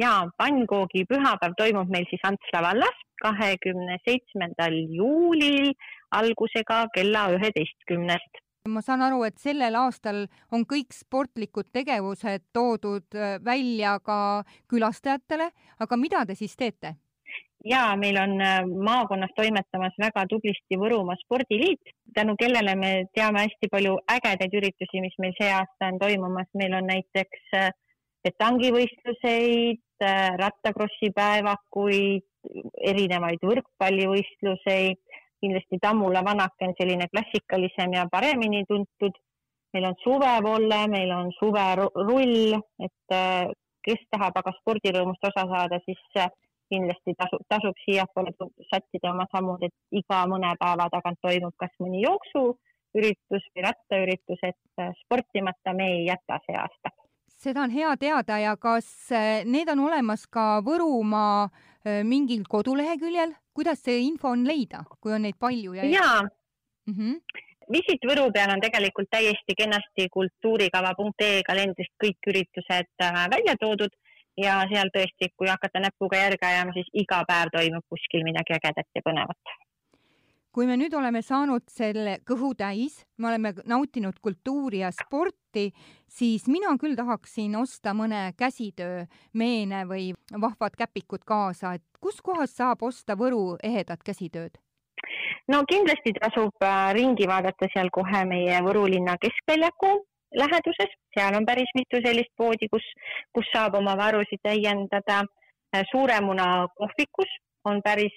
Ja 0.00 0.12
pannkoogi 0.38 1.04
pühapäev 1.08 1.56
toimub 1.56 1.90
meil 1.90 2.06
siis 2.10 2.24
Antsla 2.28 2.62
vallas 2.68 3.02
kahekümne 3.22 3.98
seitsmendal 4.04 4.76
juulil 4.96 5.72
algusega 6.10 6.86
kella 6.94 7.28
üheteistkümnest 7.36 8.42
ma 8.68 8.78
saan 8.84 9.02
aru, 9.02 9.24
et 9.26 9.38
sellel 9.42 9.74
aastal 9.74 10.26
on 10.54 10.62
kõik 10.70 10.94
sportlikud 10.94 11.72
tegevused 11.74 12.44
toodud 12.54 13.16
välja 13.44 13.96
ka 14.06 14.18
külastajatele, 14.70 15.48
aga 15.82 15.98
mida 15.98 16.22
te 16.26 16.36
siis 16.38 16.54
teete? 16.56 16.94
ja 17.64 17.96
meil 17.96 18.16
on 18.18 18.40
äh, 18.40 18.64
maakonnas 18.66 19.30
toimetamas 19.36 19.94
väga 19.98 20.24
tublisti 20.30 20.78
Võrumaa 20.78 21.16
spordiliit, 21.20 21.92
tänu 22.14 22.34
kellele 22.40 22.74
me 22.76 22.90
teame 23.14 23.44
hästi 23.46 23.70
palju 23.70 23.98
ägedaid 24.16 24.56
üritusi, 24.58 25.02
mis 25.04 25.14
meil 25.22 25.34
see 25.38 25.50
aasta 25.50 25.92
on 25.92 26.00
toimumas. 26.02 26.48
meil 26.58 26.74
on 26.74 26.90
näiteks 26.90 27.54
äh, 27.54 27.70
petangivõistluseid, 28.26 29.82
äh, 30.04 30.28
rattakrossi 30.40 31.10
päevakuid, 31.14 32.26
erinevaid 32.92 33.42
võrkpallivõistluseid, 33.46 35.00
kindlasti 35.42 35.78
Tammula 35.82 36.22
vanake 36.26 36.68
on 36.68 36.74
selline 36.78 37.06
klassikalisem 37.10 37.98
ja 37.98 38.06
paremini 38.10 38.64
tuntud. 38.68 39.18
meil 39.72 39.86
on 39.88 39.94
suvevolle, 40.04 40.78
meil 40.92 41.10
on 41.16 41.30
suverull, 41.32 42.58
et 42.84 43.14
kes 43.86 44.02
tahab 44.12 44.36
aga 44.36 44.52
spordirõõmust 44.58 45.24
osa 45.30 45.46
saada, 45.48 45.78
siis 45.86 46.02
kindlasti 46.72 47.14
tasu, 47.18 47.38
tasub 47.52 47.76
siiapoole 47.84 48.32
sättida 48.70 49.12
oma 49.12 49.26
sammud, 49.34 49.64
et 49.66 50.00
iga 50.02 50.22
mõne 50.30 50.54
päeva 50.60 50.88
tagant 50.94 51.20
toimub 51.26 51.54
kas 51.60 51.72
mõni 51.82 52.02
jooksuüritus 52.06 53.48
või 53.52 53.66
rattaüritus, 53.66 54.44
et 54.50 54.84
äh, 54.84 54.92
sportimata 55.04 55.76
me 55.76 55.90
ei 55.96 56.04
jäta 56.08 56.40
see 56.46 56.58
aasta. 56.64 56.94
Seda 57.42 57.64
on 57.66 57.72
hea 57.74 57.92
teada 58.00 58.38
ja 58.38 58.56
kas 58.56 58.88
äh, 59.12 59.44
need 59.44 59.70
on 59.72 59.84
olemas 59.88 60.26
ka 60.30 60.60
Võrumaa 60.66 61.48
äh, 61.48 62.02
mingil 62.06 62.44
koduleheküljel, 62.48 63.34
kuidas 63.54 63.82
see 63.84 64.04
info 64.06 64.32
on 64.36 64.46
leida, 64.48 64.84
kui 65.00 65.14
on 65.16 65.26
neid 65.26 65.38
palju 65.38 65.74
ja? 65.78 65.88
jaa 65.88 66.20
mm 66.22 66.94
-hmm. 66.98 67.48
Visit 67.72 68.02
Võru 68.04 68.30
peal 68.34 68.50
on 68.52 68.60
tegelikult 68.60 69.08
täiesti 69.10 69.54
kenasti 69.56 70.08
kultuurikava.ee 70.12 71.42
kalendrist 71.46 71.94
kõik 72.04 72.28
üritused 72.28 72.90
välja 73.34 73.54
toodud 73.60 73.94
ja 74.36 74.62
seal 74.72 74.90
tõesti, 74.96 75.28
kui 75.36 75.48
hakata 75.48 75.80
näpuga 75.80 76.16
järge 76.16 76.46
ajama, 76.46 76.72
siis 76.76 76.88
iga 77.04 77.22
päev 77.28 77.52
toimub 77.56 77.84
kuskil 77.88 78.24
midagi 78.24 78.56
ägedat 78.56 78.88
ja 78.94 79.02
põnevat. 79.08 79.54
Kui 80.52 80.66
me 80.68 80.76
nüüd 80.76 80.92
oleme 80.94 81.22
saanud 81.24 81.64
selle 81.72 82.18
kõhu 82.28 82.52
täis, 82.58 83.00
me 83.18 83.30
oleme 83.30 83.54
nautinud 83.68 84.18
kultuuri 84.22 84.82
ja 84.82 84.90
sporti, 84.92 85.70
siis 86.08 86.44
mina 86.52 86.74
küll 86.80 86.96
tahaksin 86.98 87.56
osta 87.56 87.94
mõne 87.96 88.32
käsitöö 88.36 89.06
meene 89.32 89.84
või 89.88 90.12
vahvad 90.32 90.76
käpikud 90.78 91.24
kaasa, 91.24 91.74
et 91.78 91.84
kuskohast 92.00 92.60
saab 92.60 92.82
osta 92.82 93.16
Võru 93.16 93.56
ehedat 93.62 94.04
käsitööd? 94.04 94.60
no 95.48 95.64
kindlasti 95.66 96.12
tasub 96.14 96.62
äh, 96.62 96.92
ringi 96.94 97.26
vaadata 97.26 97.66
seal 97.72 97.88
kohe 97.90 98.24
meie 98.28 98.60
Võru 98.62 98.84
linna 98.92 99.16
keskväljaku 99.20 99.92
läheduses, 100.38 100.92
seal 101.14 101.36
on 101.36 101.46
päris 101.46 101.70
mitu 101.74 102.00
sellist 102.04 102.32
poodi, 102.36 102.68
kus, 102.72 102.84
kus 103.34 103.48
saab 103.54 103.76
oma 103.80 103.96
varusid 103.98 104.40
täiendada. 104.42 105.22
Suuremuna 105.90 106.66
kohvikus 106.76 107.30
on 107.64 107.80
päris 107.84 108.12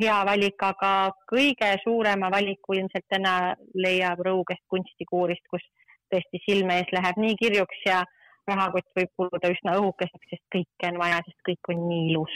hea 0.00 0.16
valik, 0.26 0.62
aga 0.62 0.90
kõige 1.30 1.70
suurema 1.82 2.30
valiku 2.32 2.76
ilmselt 2.78 3.06
täna 3.10 3.54
leiab 3.74 4.22
Rõugest 4.26 4.64
kunstikuurist, 4.72 5.44
kus 5.50 5.64
tõesti 6.12 6.40
silme 6.44 6.80
ees 6.80 6.92
läheb 6.94 7.20
nii 7.20 7.36
kirjuks 7.40 7.86
ja 7.86 8.02
rahakott 8.48 8.90
võib 8.96 9.12
kuluda 9.16 9.52
üsna 9.52 9.78
õhukeseks, 9.80 10.28
sest 10.30 10.44
kõike 10.52 10.90
on 10.92 11.00
vaja, 11.00 11.22
sest 11.26 11.40
kõik 11.48 11.72
on 11.72 11.86
nii 11.88 12.10
ilus. 12.12 12.34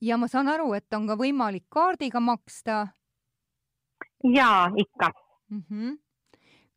ja 0.00 0.16
ma 0.16 0.28
saan 0.28 0.48
aru, 0.48 0.72
et 0.74 0.92
on 0.94 1.06
ka 1.06 1.16
võimalik 1.16 1.66
kaardiga 1.68 2.20
maksta? 2.20 2.86
jaa, 4.24 4.72
ikka 4.76 5.12
mm. 5.50 5.62
-hmm 5.70 5.94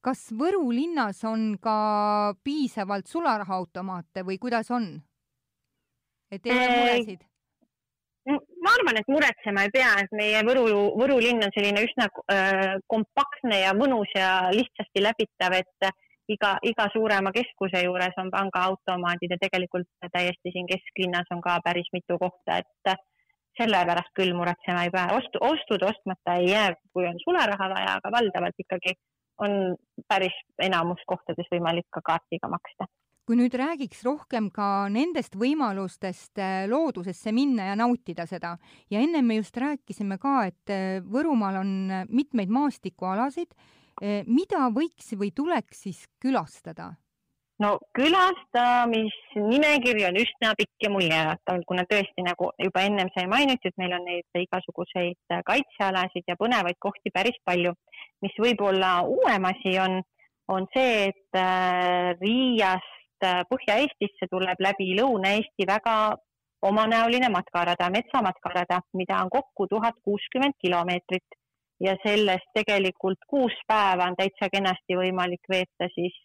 kas 0.02 0.30
Võru 0.32 0.70
linnas 0.72 1.24
on 1.28 1.58
ka 1.62 2.34
piisavalt 2.44 3.08
sularahaautomaate 3.08 4.24
või 4.24 4.38
kuidas 4.40 4.72
on? 4.72 5.02
et 6.32 6.46
ei 6.46 6.54
ole 6.56 6.70
muresid? 6.78 7.29
Ma 8.30 8.74
arvan, 8.76 9.00
et 9.00 9.10
muretsema 9.12 9.66
ei 9.66 9.74
pea, 9.74 9.94
et 10.04 10.14
meie 10.16 10.44
Võru, 10.48 10.66
Võru 11.00 11.18
linn 11.24 11.46
on 11.46 11.54
selline 11.56 11.84
üsna 11.88 12.10
äh, 12.32 12.78
kompaktne 12.92 13.64
ja 13.64 13.74
mõnus 13.78 14.12
ja 14.16 14.50
lihtsasti 14.54 15.04
läbitav, 15.04 15.56
et 15.58 15.90
iga, 16.30 16.56
iga 16.72 16.88
suurema 16.94 17.34
keskuse 17.36 17.84
juures 17.86 18.18
on 18.22 18.32
pangaautomaadid 18.34 19.36
ja 19.36 19.40
tegelikult 19.42 19.90
täiesti 20.14 20.54
siin 20.54 20.68
kesklinnas 20.70 21.32
on 21.34 21.42
ka 21.46 21.58
päris 21.66 21.90
mitu 21.96 22.20
kohta, 22.22 22.60
et 22.62 22.94
sellepärast 23.60 24.14
küll 24.16 24.36
muretsema 24.38 24.86
ei 24.86 24.94
pea. 24.94 25.08
ostu, 25.20 25.42
ostud 25.42 25.84
ostmata 25.84 26.38
ei 26.40 26.52
jää, 26.52 26.74
kui 26.94 27.08
on 27.08 27.20
sularaha 27.24 27.70
vaja, 27.74 27.96
aga 28.00 28.12
valdavalt 28.18 28.66
ikkagi 28.66 28.96
on 29.46 29.76
päris 30.08 30.36
enamus 30.62 31.02
kohtades 31.08 31.48
võimalik 31.54 31.88
ka 31.96 32.04
kaardiga 32.12 32.52
maksta. 32.52 32.88
Kui 33.30 33.38
nüüd 33.38 33.54
räägiks 33.54 34.00
rohkem 34.08 34.48
ka 34.50 34.90
nendest 34.90 35.36
võimalustest 35.38 36.40
äh, 36.42 36.66
loodusesse 36.66 37.30
minna 37.30 37.68
ja 37.68 37.76
nautida 37.78 38.26
seda 38.26 38.58
ja 38.90 38.98
ennem 39.06 39.22
me 39.30 39.38
just 39.38 39.54
rääkisime 39.62 40.18
ka, 40.18 40.50
et 40.50 40.66
äh, 40.74 40.98
Võrumaal 41.06 41.62
on 41.62 41.70
äh, 41.94 42.10
mitmeid 42.10 42.50
maastikualasid, 42.50 43.54
mida 44.32 44.72
võiks 44.72 45.12
või 45.20 45.28
tuleks 45.36 45.82
siis 45.84 46.08
külastada? 46.24 46.96
no 47.62 47.78
külastamisnimekiri 47.94 50.06
on 50.08 50.16
üsna 50.22 50.54
pikk 50.58 50.86
ja 50.88 50.92
muljeääratav, 50.94 51.60
kuna 51.70 51.84
tõesti, 51.86 52.24
nagu 52.26 52.50
juba 52.64 52.82
ennem 52.88 53.10
sai 53.14 53.28
mainitud, 53.30 53.74
meil 53.78 53.94
on 54.00 54.06
neid 54.08 54.26
igasuguseid 54.42 55.20
kaitsealasid 55.52 56.24
ja 56.32 56.36
põnevaid 56.40 56.80
kohti 56.80 57.12
päris 57.14 57.38
palju. 57.46 57.72
mis 58.24 58.36
võib-olla 58.40 59.04
uuem 59.04 59.46
asi 59.52 59.76
on, 59.84 60.00
on 60.48 60.66
see, 60.74 61.12
et 61.12 61.32
Riiast 62.24 62.96
äh, 62.96 62.99
Põhja-Eestisse 63.24 64.30
tuleb 64.32 64.62
läbi 64.64 64.94
Lõuna-Eesti 65.00 65.68
väga 65.68 65.96
omanäoline 66.62 67.30
matkarada, 67.30 67.90
metsamatkarada, 67.90 68.82
mida 68.94 69.20
on 69.24 69.30
kokku 69.30 69.68
tuhat 69.68 69.96
kuuskümmend 70.04 70.58
kilomeetrit. 70.62 71.38
Ja 71.80 71.96
sellest 72.04 72.50
tegelikult 72.54 73.22
kuus 73.28 73.56
päeva 73.68 74.10
on 74.12 74.16
täitsa 74.20 74.50
kenasti 74.52 74.98
võimalik 75.00 75.48
veeta 75.50 75.88
siis 75.94 76.18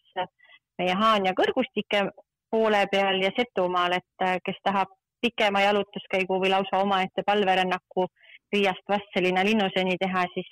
meie 0.77 0.95
Haanja 0.99 1.31
kõrgustike 1.37 2.09
poole 2.51 2.81
peal 2.91 3.21
ja 3.23 3.31
Setumaal, 3.37 3.95
et 3.95 4.41
kes 4.43 4.59
tahab 4.63 4.91
pikema 5.21 5.61
jalutuskäigu 5.63 6.41
või 6.43 6.51
lausa 6.51 6.81
omaette 6.83 7.23
palverännaku 7.25 8.07
Riiast 8.53 8.83
Vastseliina 8.89 9.45
linnuseni 9.47 9.95
teha, 10.01 10.25
siis 10.33 10.51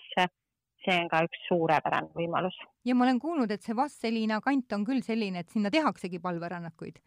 see 0.86 1.00
on 1.02 1.10
ka 1.12 1.24
üks 1.28 1.42
suurepärane 1.48 2.12
võimalus. 2.18 2.56
ja 2.86 2.96
ma 2.96 3.06
olen 3.08 3.20
kuulnud, 3.24 3.52
et 3.52 3.66
see 3.66 3.76
Vastseliina 3.76 4.40
kant 4.44 4.78
on 4.78 4.86
küll 4.88 5.04
selline, 5.06 5.44
et 5.44 5.50
sinna 5.50 5.72
tehaksegi 5.74 6.20
palverännakuid. 6.24 7.00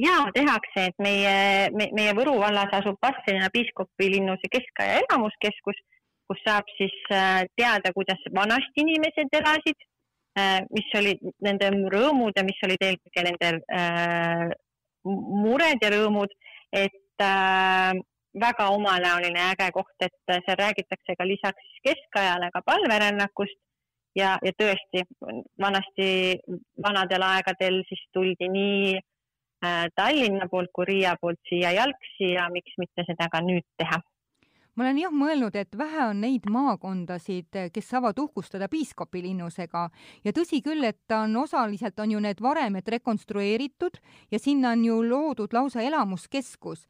ja 0.00 0.16
tehakse, 0.34 0.88
et 0.90 0.98
meie 0.98 1.70
me,, 1.76 1.88
meie 1.92 2.16
Võru 2.18 2.38
vallas 2.40 2.72
asub 2.80 2.98
Vastseliina 3.02 3.50
piiskopi 3.52 4.10
linnuse 4.16 4.50
keskaja 4.52 5.00
elamuskeskus, 5.04 5.80
kus 6.28 6.44
saab 6.46 6.68
siis 6.78 6.94
äh, 7.12 7.42
teada, 7.56 7.92
kuidas 7.96 8.20
vanasti 8.34 8.84
inimesed 8.86 9.34
elasid, 9.40 9.88
äh, 10.38 10.60
mis 10.72 10.94
olid 11.00 11.20
nende 11.44 11.72
rõõmud 11.92 12.36
ja 12.36 12.46
mis 12.46 12.62
olid 12.64 12.88
eelkõige 12.88 13.26
nende 13.28 13.52
äh, 13.80 14.48
mured 15.04 15.82
ja 15.82 15.90
rõõmud, 15.92 16.32
et 16.72 16.98
väga 18.40 18.68
omanäoline 18.68 19.40
ja 19.40 19.52
äge 19.52 19.70
koht, 19.72 19.96
et 20.00 20.14
seal 20.28 20.58
räägitakse 20.58 21.16
ka 21.18 21.26
lisaks 21.26 21.74
keskajale 21.84 22.50
ka 22.54 22.62
palverännakust 22.66 23.58
ja, 24.16 24.36
ja 24.42 24.52
tõesti 24.58 25.04
vanasti, 25.60 26.38
vanadel 26.82 27.26
aegadel 27.26 27.82
siis 27.88 28.04
tuldi 28.12 28.48
nii 28.48 28.94
äh, 28.96 29.84
Tallinna 29.96 30.48
poolt 30.50 30.72
kui 30.72 30.88
Riia 30.88 31.16
poolt 31.20 31.40
siia 31.48 31.72
jalgsi 31.76 32.32
ja 32.36 32.48
miks 32.52 32.78
mitte 32.78 33.04
seda 33.08 33.28
ka 33.32 33.44
nüüd 33.44 33.66
teha. 33.76 34.00
Ma 34.72 34.86
olen 34.86 35.02
jah 35.02 35.12
mõelnud, 35.12 35.56
et 35.60 35.74
vähe 35.76 36.06
on 36.08 36.22
neid 36.24 36.46
maakondasid, 36.48 37.58
kes 37.74 37.90
saavad 37.92 38.16
uhkustada 38.16 38.70
piiskopilinnusega 38.72 39.82
ja 40.24 40.32
tõsi 40.32 40.62
küll, 40.64 40.86
et 40.88 41.12
on 41.12 41.36
osaliselt 41.42 42.00
on 42.00 42.14
ju 42.14 42.22
need 42.24 42.40
varemed 42.40 42.88
rekonstrueeritud 42.94 44.00
ja 44.32 44.40
sinna 44.40 44.72
on 44.72 44.86
ju 44.86 44.96
loodud 45.04 45.52
lausa 45.52 45.84
elamuskeskus 45.84 46.86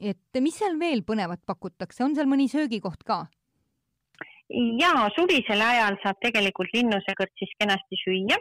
et 0.00 0.40
mis 0.42 0.56
seal 0.58 0.78
veel 0.80 1.02
põnevat 1.06 1.40
pakutakse, 1.46 2.04
on 2.04 2.14
seal 2.14 2.30
mõni 2.30 2.48
söögikoht 2.50 3.04
ka? 3.06 3.24
ja 4.78 5.08
suvisel 5.16 5.62
ajal 5.64 5.96
saab 6.02 6.18
tegelikult 6.20 6.72
linnuse 6.74 7.14
kõrtsis 7.18 7.52
kenasti 7.58 7.96
süüa. 8.02 8.36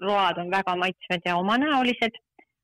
road 0.00 0.38
on 0.38 0.50
väga 0.50 0.76
maitsvad 0.78 1.24
ja 1.26 1.36
omanäolised, 1.36 2.14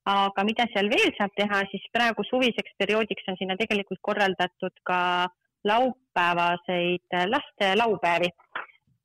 aga 0.07 0.45
mida 0.47 0.67
seal 0.73 0.89
veel 0.89 1.11
saab 1.19 1.35
teha, 1.37 1.61
siis 1.71 1.85
praegu 1.93 2.25
suviseks 2.25 2.77
perioodiks 2.79 3.29
on 3.29 3.37
sinna 3.41 3.57
tegelikult 3.57 4.01
korraldatud 4.03 4.75
ka 4.91 5.01
laupäevaseid 5.65 7.19
laste 7.35 7.75
laupäevi. 7.77 8.31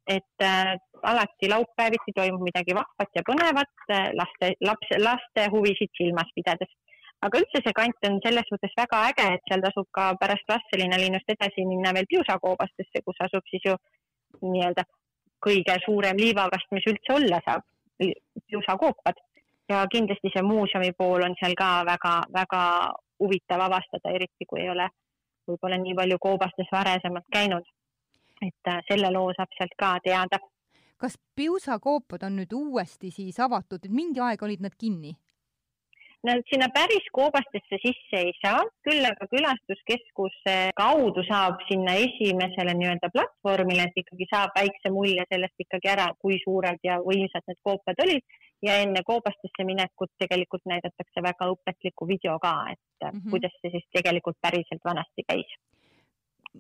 et 0.08 0.42
äh, 0.44 0.76
alati 1.04 1.50
laupäeviti 1.50 2.12
toimub 2.16 2.42
midagi 2.44 2.76
vahvat 2.76 3.12
ja 3.16 3.22
põnevat 3.30 3.86
äh, 3.90 4.10
laste, 4.20 4.50
lapse, 4.60 4.98
laste 5.00 5.46
huvisid 5.52 5.92
silmas 5.98 6.28
pidades 6.36 6.72
aga 7.25 7.39
üldse 7.39 7.62
see 7.63 7.75
kant 7.77 8.08
on 8.10 8.20
selles 8.25 8.50
mõttes 8.53 8.74
väga 8.77 9.01
äge, 9.10 9.27
et 9.36 9.46
seal 9.50 9.63
tasub 9.65 9.88
ka 9.98 10.10
pärast 10.22 10.50
Vastseliina 10.50 11.00
linnust 11.00 11.30
edasi 11.36 11.65
minna 11.68 11.94
veel 11.96 12.10
Piusakoobastesse, 12.12 13.03
kus 13.06 13.22
asub 13.27 13.46
siis 13.51 13.68
ju 13.70 13.75
nii-öelda 14.42 14.84
kõige 15.46 15.77
suurem 15.86 16.20
liivakast, 16.20 16.72
mis 16.72 16.88
üldse 16.92 17.15
olla 17.18 17.39
saab, 17.46 17.63
Piusakoopad. 18.48 19.22
ja 19.70 19.86
kindlasti 19.92 20.30
see 20.34 20.44
muuseumi 20.44 20.92
pool 20.98 21.24
on 21.24 21.36
seal 21.39 21.53
ka 21.56 21.70
väga-väga 21.88 22.63
huvitav 23.24 23.62
avastada, 23.63 24.12
eriti 24.12 24.46
kui 24.50 24.60
ei 24.62 24.70
ole 24.70 24.89
võib-olla 25.48 25.77
nii 25.80 25.96
palju 26.00 26.18
koobastes 26.20 26.72
varasemalt 26.72 27.30
käinud. 27.32 27.63
et 28.42 28.68
äh, 28.68 28.82
selle 28.88 29.12
loo 29.12 29.32
saab 29.38 29.51
sealt 29.58 29.75
ka 29.77 29.98
teada. 30.03 30.39
kas 30.98 31.18
piusakoopad 31.36 32.24
on 32.24 32.36
nüüd 32.39 32.53
uuesti 32.53 33.12
siis 33.12 33.39
avatud, 33.39 33.88
mingi 33.89 34.20
aeg 34.20 34.44
olid 34.44 34.62
nad 34.62 34.75
kinni? 34.77 35.15
Nad 36.24 36.39
sinna 36.48 36.70
päris 36.72 37.08
koobastesse 37.12 37.77
sisse 37.84 38.20
ei 38.25 38.30
saa, 38.38 38.62
küll 38.88 39.03
aga 39.03 39.25
külastuskeskuse 39.27 40.53
kaudu 40.77 41.25
saab 41.27 41.60
sinna 41.68 41.98
esimesele 42.00 42.72
nii-öelda 42.80 43.10
platvormile, 43.12 43.89
et 43.89 44.00
ikkagi 44.00 44.30
saab 44.30 44.56
väikse 44.56 44.92
mulje 44.96 45.25
sellest 45.27 45.65
ikkagi 45.65 45.92
ära, 45.92 46.06
kui 46.24 46.39
suured 46.46 46.80
ja 46.88 47.01
võimsad 47.03 47.44
need 47.51 47.60
koopad 47.68 48.00
olid. 48.06 48.39
Ja 48.63 48.79
enne 48.86 49.03
koobastesse 49.03 49.68
minekut 49.68 50.14
tegelikult 50.24 50.64
näidatakse 50.72 51.25
väga 51.27 51.51
õpetlikku 51.57 52.07
video 52.07 52.38
ka, 52.40 52.55
et 52.72 52.79
mm 53.03 53.20
-hmm. 53.20 53.29
kuidas 53.36 53.59
see 53.59 53.75
siis 53.75 53.88
tegelikult 53.92 54.40
päriselt 54.40 54.83
vanasti 54.86 55.27
käis. 55.27 55.51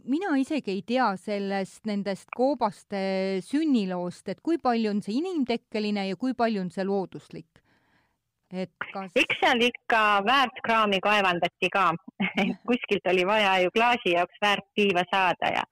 Mina 0.03 0.35
isegi 0.35 0.71
ei 0.71 0.81
tea 0.81 1.15
sellest, 1.15 1.85
nendest 1.85 2.27
koobaste 2.35 3.39
sünniloost, 3.39 4.27
et 4.27 4.41
kui 4.43 4.57
palju 4.57 4.89
on 4.89 5.01
see 5.01 5.21
inimtekkeline 5.23 6.09
ja 6.09 6.15
kui 6.15 6.33
palju 6.33 6.61
on 6.61 6.71
see 6.71 6.83
looduslik 6.83 7.62
et 8.53 8.71
kas? 8.93 9.11
eks 9.15 9.39
seal 9.41 9.61
ikka 9.65 9.99
väärtkraami 10.25 10.99
kaevandati 11.03 11.69
ka 11.73 11.91
kuskilt 12.69 13.07
oli 13.11 13.25
vaja 13.27 13.59
ju 13.63 13.71
klaasi 13.73 14.15
jaoks 14.15 14.41
väärtpiiva 14.41 15.05
saada 15.11 15.53
ja 15.57 15.63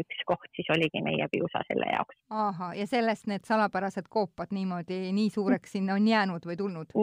üks 0.00 0.22
koht 0.26 0.48
siis 0.56 0.70
oligi 0.72 1.02
meie 1.04 1.28
piusa 1.32 1.62
selle 1.68 1.90
jaoks. 1.92 2.16
ahah, 2.30 2.76
ja 2.78 2.86
sellest 2.86 3.26
need 3.26 3.44
salapärased 3.48 4.08
koopad 4.08 4.54
niimoodi 4.56 5.10
nii 5.12 5.30
suureks 5.30 5.76
sinna 5.76 5.98
on 5.98 6.08
jäänud 6.08 6.46
või 6.46 6.56
tulnud? 6.56 6.96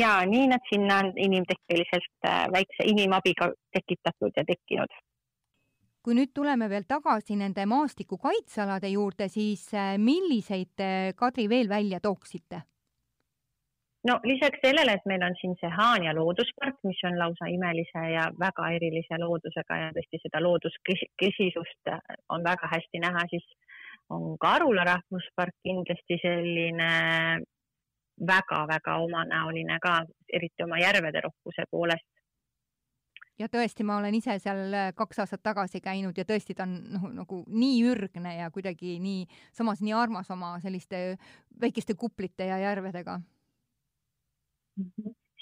ja 0.00 0.12
nii 0.26 0.46
nad 0.52 0.68
sinna 0.68 1.00
on 1.04 1.12
inimtekkeliselt 1.16 2.28
äh, 2.28 2.44
väikse 2.52 2.86
inimabiga 2.92 3.50
tekitatud 3.72 4.36
ja 4.36 4.44
tekkinud 4.44 5.00
kui 6.04 6.12
nüüd 6.18 6.34
tuleme 6.36 6.68
veel 6.68 6.84
tagasi 6.84 7.32
nende 7.40 7.64
maastikukaitsealade 7.64 8.90
juurde, 8.92 9.28
siis 9.32 9.70
äh, 9.72 9.94
milliseid 9.98 10.82
Kadri 11.16 11.48
veel 11.48 11.68
välja 11.68 12.00
tooksite? 12.00 12.60
No 14.08 14.18
lisaks 14.24 14.60
sellele, 14.62 14.92
et 14.98 15.06
meil 15.08 15.22
on 15.24 15.36
siin 15.40 15.56
see 15.60 15.70
Haanja 15.78 16.12
looduspark, 16.16 16.76
mis 16.88 17.00
on 17.08 17.18
lausa 17.18 17.48
imelise 17.50 18.04
ja 18.12 18.28
väga 18.40 18.68
erilise 18.76 19.18
loodusega 19.20 19.80
ja 19.80 19.90
tõesti 19.96 20.20
seda 20.22 20.42
looduskesisust 20.44 21.92
on 22.34 22.44
väga 22.44 22.70
hästi 22.74 23.02
näha, 23.06 23.26
siis 23.32 23.46
on 24.12 24.34
Karula 24.38 24.84
rahvuspark 24.84 25.56
kindlasti 25.64 26.20
selline 26.22 26.90
väga-väga 28.26 28.98
omanäoline 29.02 29.78
ka, 29.82 30.02
eriti 30.32 30.62
oma 30.62 30.78
järvede 30.78 31.24
rohkuse 31.24 31.64
poolest. 31.70 32.06
ja 33.38 33.48
tõesti, 33.50 33.82
ma 33.82 33.96
olen 33.98 34.14
ise 34.14 34.36
seal 34.38 34.76
kaks 34.94 35.18
aastat 35.24 35.42
tagasi 35.42 35.80
käinud 35.82 36.18
ja 36.18 36.24
tõesti, 36.28 36.54
ta 36.54 36.62
on 36.68 36.76
noh, 36.92 37.08
nagu 37.24 37.40
nii 37.48 37.80
ürgne 37.90 38.36
ja 38.36 38.50
kuidagi 38.54 39.00
nii, 39.02 39.24
samas 39.52 39.82
nii 39.82 39.96
armas 39.96 40.30
oma 40.30 40.52
selliste 40.62 41.16
väikeste 41.60 41.96
kuplite 41.98 42.46
ja 42.46 42.60
järvedega. 42.62 43.18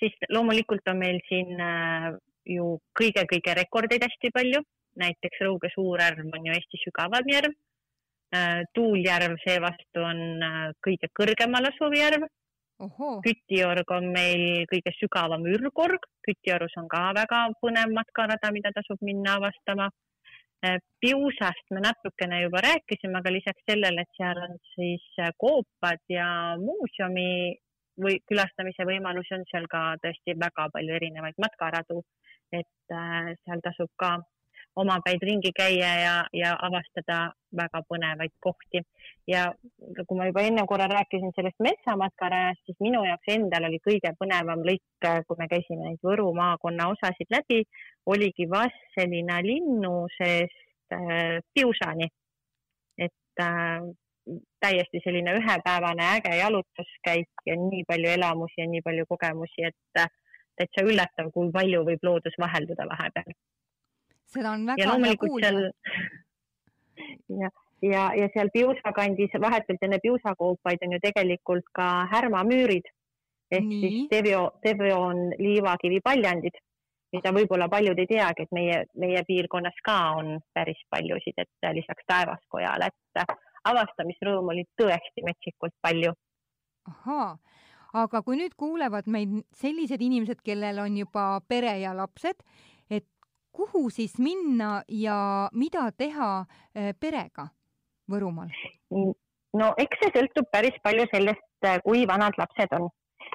Siis 0.02 0.14
loomulikult 0.34 0.88
on 0.90 1.00
meil 1.00 1.20
siin 1.28 1.60
äh, 1.60 2.12
ju 2.56 2.76
kõige-kõige 2.98 3.56
rekordeid 3.62 4.04
hästi 4.06 4.32
palju, 4.34 4.62
näiteks 5.02 5.44
Rõuge 5.46 5.70
Suurärv 5.74 6.26
on 6.26 6.48
ju 6.48 6.56
Eesti 6.56 6.80
sügavam 6.82 7.30
järv. 7.30 7.54
Äh, 8.34 8.62
Tuuljärv 8.74 9.36
seevastu 9.44 10.04
on 10.08 10.22
äh, 10.42 10.62
kõige 10.84 11.10
kõrgemal 11.18 11.70
asuv 11.70 11.96
järv. 11.96 12.28
Kütiorg 13.22 13.90
on 13.94 14.08
meil 14.10 14.64
kõige 14.66 14.90
sügavam 14.96 15.44
ürgorg, 15.46 16.08
Kütiorus 16.26 16.72
on 16.80 16.88
ka 16.90 17.12
väga 17.14 17.44
põnev 17.62 17.92
matkarada, 17.94 18.50
mida 18.50 18.72
tasub 18.74 18.98
minna 19.06 19.36
avastama. 19.38 19.86
Piusast 21.02 21.70
me 21.74 21.80
natukene 21.82 22.40
juba 22.44 22.60
rääkisime, 22.62 23.18
aga 23.18 23.30
lisaks 23.34 23.62
sellele, 23.70 24.02
et 24.02 24.18
seal 24.18 24.38
on 24.44 24.58
siis 24.72 25.06
koopad 25.42 26.02
ja 26.10 26.26
muuseumi 26.58 27.54
või 28.00 28.18
külastamise 28.28 28.86
võimalusi 28.88 29.34
on 29.36 29.46
seal 29.50 29.66
ka 29.70 29.82
tõesti 30.02 30.36
väga 30.40 30.68
palju 30.72 30.94
erinevaid 30.98 31.40
matkaradu, 31.42 32.02
et 32.52 32.94
äh, 32.94 33.32
seal 33.44 33.64
tasub 33.64 33.90
ka 33.96 34.16
omapäid 34.76 35.22
ringi 35.22 35.52
käia 35.52 35.90
ja, 36.00 36.14
ja 36.32 36.52
avastada 36.66 37.32
väga 37.56 37.82
põnevaid 37.88 38.32
kohti. 38.40 38.80
ja 39.28 39.52
kui 40.08 40.16
ma 40.18 40.26
juba 40.26 40.44
enne 40.48 40.64
korra 40.68 40.86
rääkisin 40.88 41.34
sellest 41.36 41.60
metsamatkarajast, 41.60 42.62
siis 42.66 42.78
minu 42.80 43.04
jaoks 43.04 43.34
endal 43.34 43.68
oli 43.68 43.80
kõige 43.84 44.14
põnevam 44.20 44.64
lõik, 44.64 44.84
kui 45.28 45.38
me 45.38 45.48
käisime 45.52 45.84
neid 45.84 46.00
Võru 46.02 46.32
maakonna 46.36 46.88
osasid 46.94 47.28
läbi, 47.30 47.62
oligi 48.06 48.48
Vastseliina 48.50 49.42
linnusest 49.44 50.96
äh, 50.96 51.40
Piusani. 51.54 52.08
et 52.98 53.40
äh, 53.40 53.80
täiesti 54.60 55.00
selline 55.04 55.34
ühepäevane 55.38 56.04
äge 56.16 56.36
jalutuskäik 56.36 57.46
ja 57.46 57.56
nii 57.56 57.84
palju 57.88 58.10
elamusi 58.16 58.60
ja 58.60 58.68
nii 58.70 58.82
palju 58.82 59.06
kogemusi, 59.08 59.66
et 59.70 60.00
äh, 60.00 60.10
täitsa 60.56 60.84
üllatav, 60.86 61.32
kui 61.34 61.50
palju 61.52 61.82
võib 61.88 62.06
loodus 62.06 62.38
vahelduda 62.38 62.86
vahepeal. 62.92 63.34
seda 64.34 64.54
on 64.56 64.66
väga 64.66 64.96
hea 65.04 65.16
kuulda. 65.20 65.52
ja, 67.42 67.50
ja, 67.82 68.08
ja 68.20 68.28
seal 68.34 68.50
Piusa 68.54 68.92
kandis 68.96 69.34
vahetult 69.40 69.82
enne 69.82 69.98
piusakoopaid 70.02 70.86
on 70.86 70.96
ju 70.96 71.00
tegelikult 71.02 71.70
ka 71.72 71.88
härmamüürid 72.12 72.86
ehk 73.52 73.64
nii. 73.68 73.80
siis 73.80 74.08
Tevio, 74.10 74.50
Tevio 74.62 75.00
on 75.10 75.24
liivakivipaljandid, 75.38 76.60
mida 77.12 77.32
võib-olla 77.36 77.68
paljud 77.68 77.98
ei 77.98 78.08
teagi, 78.08 78.46
et 78.46 78.54
meie, 78.56 78.84
meie 78.96 79.24
piirkonnas 79.28 79.82
ka 79.84 79.98
on 80.18 80.38
päris 80.54 80.80
paljusid, 80.90 81.36
et 81.36 81.72
lisaks 81.76 82.06
taevaskojale, 82.08 82.88
et 82.88 83.24
avastamisrõõmu 83.68 84.52
oli 84.54 84.64
tõesti 84.80 85.24
metsikult 85.26 85.74
palju. 85.82 86.12
ahaa, 86.90 87.36
aga 88.02 88.22
kui 88.26 88.38
nüüd 88.40 88.54
kuulevad 88.58 89.06
meid 89.06 89.42
sellised 89.56 90.02
inimesed, 90.02 90.42
kellel 90.44 90.80
on 90.82 90.96
juba 90.96 91.40
pere 91.48 91.76
ja 91.80 91.94
lapsed, 91.96 92.42
et 92.90 93.06
kuhu 93.52 93.88
siis 93.90 94.18
minna 94.18 94.82
ja 94.88 95.48
mida 95.52 95.90
teha 95.96 96.44
eh, 96.74 96.92
perega 96.98 97.48
Võrumaal? 98.10 98.50
no 99.60 99.68
eks 99.78 100.00
see 100.02 100.10
sõltub 100.16 100.48
päris 100.50 100.76
palju 100.82 101.06
sellest, 101.12 101.48
eh, 101.62 101.78
kui 101.86 102.06
vanad 102.08 102.36
lapsed 102.38 102.74
on. 102.80 102.90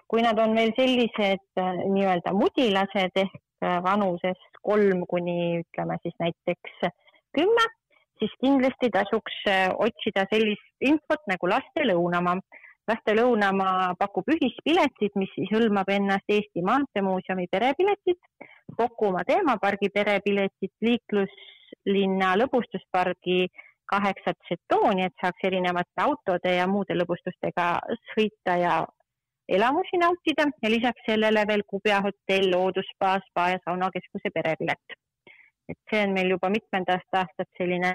kui 0.08 0.22
nad 0.22 0.40
on 0.40 0.56
veel 0.56 0.74
sellised 0.76 1.62
eh, 1.64 1.84
nii-öelda 1.96 2.34
mudilased 2.36 3.24
ehk 3.24 3.44
vanuses 3.82 4.38
kolm 4.62 5.00
kuni 5.10 5.64
ütleme 5.64 5.96
siis 6.04 6.14
näiteks 6.22 6.92
kümme, 7.34 7.64
siis 8.20 8.34
kindlasti 8.44 8.90
tasuks 8.94 9.42
otsida 9.88 10.26
sellist 10.32 10.90
infot 10.92 11.24
nagu 11.32 11.50
laste 11.50 11.86
lõunamaa 11.90 12.40
laste 12.88 13.16
lõunamaa 13.18 13.96
pakub 14.00 14.30
ühispiletid, 14.32 15.16
mis 15.20 15.32
siis 15.36 15.50
hõlmab 15.52 15.90
ennast 15.92 16.32
Eesti 16.32 16.64
Maanteemuuseumi 16.64 17.48
perepiletid, 17.52 18.20
Kokumaa 18.78 19.24
teemapargi 19.28 19.90
perepiletid, 19.96 20.74
liikluslinna 20.84 22.34
lõbustuspargi 22.42 23.48
kaheksat 23.92 24.40
žetooni, 24.50 25.06
et 25.08 25.16
saaks 25.22 25.48
erinevate 25.48 26.04
autode 26.04 26.56
ja 26.58 26.68
muude 26.68 26.96
lõbustustega 27.00 27.68
sõita 28.12 28.58
ja 28.60 28.74
elamusi 29.48 30.00
nautida 30.02 30.50
ja 30.64 30.72
lisaks 30.72 31.08
sellele 31.08 31.46
veel 31.48 31.64
Kubja 31.68 32.02
hotell, 32.04 32.52
loodusspa, 32.52 33.16
spa 33.30 33.50
ja 33.54 33.62
saunakeskuse 33.66 34.34
perepilet. 34.36 34.98
et 35.68 35.80
see 35.92 36.00
on 36.00 36.14
meil 36.16 36.30
juba 36.32 36.48
mitmendast 36.50 37.16
aastat 37.20 37.50
selline 37.60 37.90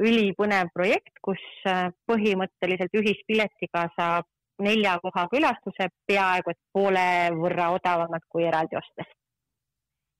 ülipõnev 0.00 0.70
projekt, 0.74 1.14
kus 1.22 1.42
äh, 1.68 1.90
põhimõtteliselt 2.08 2.94
ühispiletiga 2.96 3.88
saab 3.96 4.28
nelja 4.62 4.98
koha 5.02 5.26
külastuse 5.32 5.88
peaaegu 6.06 6.52
et 6.52 6.60
poole 6.72 7.04
võrra 7.36 7.72
odavamad 7.76 8.24
kui 8.28 8.46
eraldi 8.46 8.78
ostes. 8.78 9.08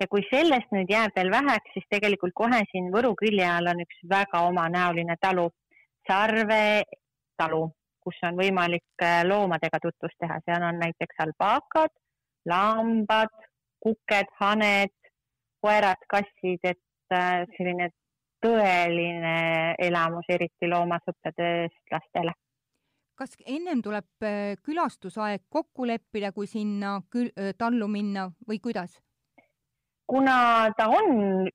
ja 0.00 0.08
kui 0.11 0.24
sellest 0.30 0.72
nüüd 0.74 0.90
jääb 0.90 1.14
veel 1.16 1.30
väheks, 1.30 1.70
siis 1.74 1.85
tegelikult 1.94 2.32
kohe 2.35 2.58
siin 2.70 2.88
Võru 2.94 3.12
külje 3.14 3.46
all 3.46 3.70
on 3.70 3.85
üks 3.85 4.00
väga 4.11 4.40
omanäoline 4.48 5.14
talu, 5.20 5.50
Sarve 6.08 6.82
talu, 7.38 7.68
kus 8.02 8.18
on 8.26 8.40
võimalik 8.40 9.04
äh, 9.06 9.22
loomadega 9.24 9.78
tutvust 9.82 10.18
teha, 10.18 10.40
seal 10.44 10.66
on 10.66 10.80
näiteks 10.82 11.22
albaakad, 11.24 11.94
lambad, 12.50 13.30
kuked, 13.85 14.35
haned, 14.40 14.96
koerad, 15.62 16.02
kassid, 16.11 16.66
et 16.66 17.14
äh, 17.14 17.46
selline 17.56 17.92
tõeline 18.42 19.37
elamus, 19.78 20.26
eriti 20.28 20.70
loomasõpradest 20.70 21.94
lastele. 21.94 22.35
kas 23.22 23.37
ennem 23.46 23.83
tuleb 23.85 24.24
äh, 24.26 24.57
külastusaeg 24.66 25.44
kokku 25.48 25.87
leppida, 25.87 26.33
kui 26.33 26.46
sinna 26.50 27.00
kül-, 27.14 27.33
äh, 27.38 27.52
tallu 27.59 27.88
minna 27.88 28.31
või 28.48 28.59
kuidas? 28.59 28.98
kuna 30.12 30.68
ta 30.76 30.88
on 30.88 31.48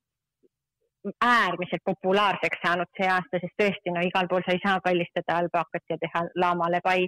äärmiselt 1.24 1.84
populaarseks 1.86 2.62
saanud 2.64 2.90
see 2.98 3.08
aasta, 3.08 3.40
sest 3.42 3.56
tõesti, 3.62 3.94
no 3.94 4.02
igal 4.04 4.28
pool 4.32 4.44
sa 4.46 4.56
ei 4.56 4.64
saa 4.64 4.80
kallistada 4.84 5.38
albaakat 5.42 5.94
ja 5.94 5.98
teha 6.02 6.24
laamale 6.44 6.80
pai, 6.84 7.08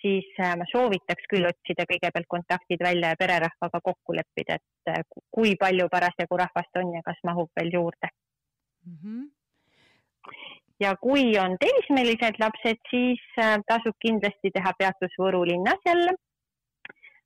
siis 0.00 0.26
äh, 0.40 0.56
ma 0.56 0.66
soovitaks 0.72 1.28
küll 1.32 1.48
otsida 1.50 1.86
kõigepealt 1.92 2.30
kontaktid 2.34 2.82
välja 2.88 3.12
ja 3.12 3.20
pererahvaga 3.20 3.82
kokku 3.90 4.16
leppida, 4.16 4.56
et 4.56 5.20
kui 5.36 5.54
palju 5.60 5.88
parasjagu 5.92 6.40
rahvast 6.44 6.80
on 6.82 6.94
ja 6.96 7.04
kas 7.04 7.20
mahub 7.28 7.52
veel 7.60 7.74
juurde 7.76 8.10
mm. 8.86 8.96
-hmm. 9.02 9.28
ja 10.80 10.94
kui 10.96 11.38
on 11.38 11.56
teismelised 11.60 12.40
lapsed, 12.40 12.80
siis 12.90 13.22
äh, 13.38 13.58
tasub 13.66 13.96
kindlasti 14.06 14.50
teha 14.54 14.72
peatus 14.78 15.14
Võru 15.18 15.44
linnas 15.44 15.80
jälle. 15.86 16.14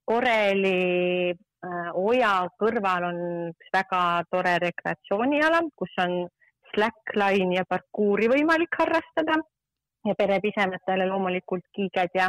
Koreli 0.05 1.31
äh, 1.31 1.91
oja 1.95 2.35
kõrval 2.59 3.09
on 3.11 3.19
üks 3.53 3.73
väga 3.73 4.03
tore 4.31 4.59
rekreatsiooniala, 4.59 5.63
kus 5.77 5.95
on 6.05 6.29
slackline 6.75 7.57
ja 7.57 7.65
parkuuri 7.69 8.29
võimalik 8.33 8.79
harrastada 8.79 9.37
ja 10.09 10.15
perepisemetele 10.19 11.07
loomulikult 11.07 11.65
kiiged 11.77 12.19
ja, 12.19 12.29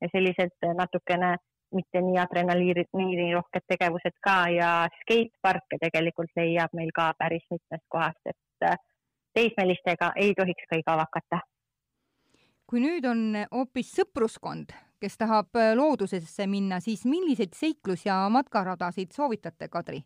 ja 0.00 0.08
sellised 0.12 0.70
natukene 0.74 1.36
mitte 1.72 2.02
nii 2.04 2.18
adrenaliinirohked 2.20 3.64
tegevused 3.68 4.16
ka 4.26 4.36
ja 4.52 4.70
skateparke 5.00 5.78
tegelikult 5.80 6.32
leiab 6.36 6.74
meil 6.76 6.92
ka 6.94 7.12
päris 7.18 7.44
mitmest 7.50 7.86
kohast, 7.94 8.20
et 8.26 8.36
äh, 8.36 8.51
teismelistega 9.34 10.12
ei 10.16 10.34
tohiks 10.38 10.68
ka 10.70 10.78
igav 10.80 11.02
hakata. 11.04 11.40
kui 12.66 12.80
nüüd 12.80 13.04
on 13.04 13.36
hoopis 13.52 13.90
sõpruskond, 13.98 14.72
kes 15.00 15.18
tahab 15.20 15.58
äh, 15.60 15.74
loodusesse 15.76 16.46
minna, 16.48 16.80
siis 16.80 17.04
milliseid 17.04 17.52
seiklus- 17.58 18.06
ja 18.06 18.22
matkaradasid 18.32 19.12
soovitate, 19.12 19.68
Kadri? 19.68 20.00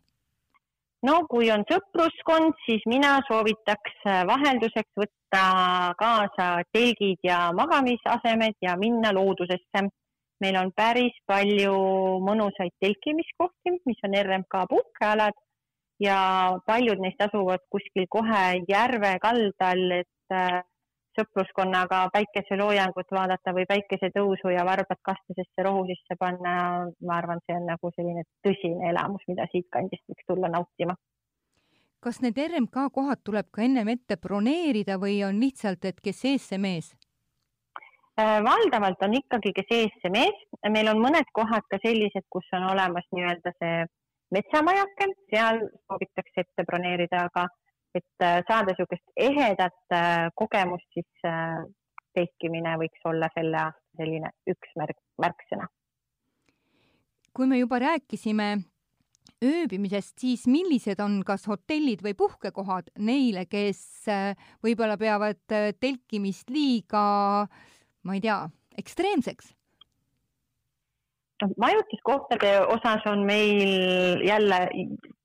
no 1.07 1.21
kui 1.31 1.51
on 1.53 1.63
sõpruskond, 1.71 2.57
siis 2.65 2.83
mina 2.89 3.19
soovitaks 3.29 4.01
äh, 4.07 4.25
vahelduseks 4.27 4.99
võtta 5.03 5.43
kaasa 5.99 6.49
telgid 6.73 7.23
ja 7.23 7.51
magamisasemed 7.55 8.59
ja 8.61 8.75
minna 8.79 9.13
loodusesse 9.15 9.87
meil 10.43 10.57
on 10.59 10.71
päris 10.75 11.15
palju 11.29 11.73
mõnusaid 12.25 12.73
telkimiskohti, 12.83 13.77
mis 13.89 14.03
on 14.05 14.17
RMK 14.21 14.65
puhkealad 14.69 15.37
ja 15.99 16.17
paljud 16.65 17.01
neist 17.01 17.21
asuvad 17.21 17.63
kuskil 17.73 18.05
kohe 18.09 18.43
järve 18.69 19.13
kaldal, 19.23 19.83
et 20.01 20.35
äh, 20.35 20.61
sõpruskonnaga 21.17 22.03
päikeseloojangut 22.13 23.11
vaadata 23.11 23.53
või 23.57 23.65
päikesetõusu 23.69 24.53
ja 24.53 24.65
varbad 24.67 25.01
kastusesse 25.09 25.65
rohu 25.65 25.85
sisse 25.89 26.17
panna. 26.19 26.53
ma 27.07 27.17
arvan, 27.17 27.41
see 27.45 27.57
on 27.57 27.65
nagu 27.71 27.91
selline 27.95 28.23
tõsine 28.45 28.91
elamus, 28.91 29.23
mida 29.27 29.47
siitkandist 29.51 30.05
võiks 30.11 30.27
tulla 30.29 30.51
nautima. 30.53 30.95
kas 31.99 32.21
need 32.21 32.37
RMK 32.37 32.87
kohad 32.93 33.23
tuleb 33.23 33.49
ka 33.51 33.61
ennem 33.65 33.87
ette 33.95 34.17
broneerida 34.21 34.99
või 35.01 35.23
on 35.25 35.39
lihtsalt, 35.41 35.85
et 35.85 35.99
kes 36.01 36.25
ees, 36.25 36.47
see 36.49 36.61
mees? 36.61 36.93
Äh, 38.21 38.39
valdavalt 38.45 39.01
on 39.05 39.13
ikkagi, 39.13 39.53
kes 39.53 39.73
ees, 39.79 39.97
see 40.01 40.13
mees. 40.13 40.37
meil 40.69 40.87
on 40.93 41.01
mõned 41.01 41.27
kohad 41.33 41.65
ka 41.71 41.81
sellised, 41.83 42.25
kus 42.29 42.45
on 42.53 42.69
olemas 42.69 43.05
nii-öelda 43.13 43.53
see 43.57 43.85
metsamajake, 44.35 45.09
seal 45.31 45.61
soovitakse 45.87 46.43
ette 46.43 46.65
broneerida, 46.67 47.25
aga 47.29 47.47
et 47.95 48.23
äh, 48.25 48.39
saada 48.47 48.71
niisugust 48.71 49.03
ehedat 49.15 49.95
äh, 49.95 50.27
kogemust, 50.35 50.87
siis 50.93 51.27
telkimine 52.17 52.75
võiks 52.81 53.03
olla 53.05 53.29
selle 53.35 53.59
aasta 53.67 54.01
selline 54.01 54.29
üks 54.49 54.73
märk, 54.77 54.97
märksõna. 55.21 55.69
kui 57.33 57.47
me 57.49 57.57
juba 57.59 57.79
rääkisime 57.81 58.47
ööbimisest, 59.45 60.15
siis 60.19 60.47
millised 60.49 60.99
on 61.01 61.19
kas 61.25 61.45
hotellid 61.49 62.01
või 62.05 62.13
puhkekohad 62.17 62.89
neile, 63.05 63.45
kes 63.45 64.05
võib-olla 64.65 64.97
peavad 64.97 65.41
telkimist 65.81 66.49
liiga 66.49 67.03
äh, 67.43 67.65
ma 68.07 68.15
ei 68.15 68.23
tea, 68.23 68.39
ekstreemseks? 68.79 69.51
Majutuskohtade 71.57 72.51
osas 72.73 73.05
on 73.05 73.25
meil 73.25 74.21
jälle 74.25 74.59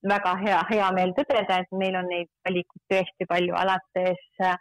väga 0.09 0.35
hea, 0.44 0.61
hea 0.70 0.90
meel 0.92 1.14
tõdeda, 1.16 1.62
et 1.62 1.79
meil 1.79 1.96
on 1.96 2.09
neid 2.11 2.29
valikuid 2.48 2.85
tõesti 2.92 3.29
palju, 3.29 3.55
alates 3.57 4.44
äh, 4.44 4.57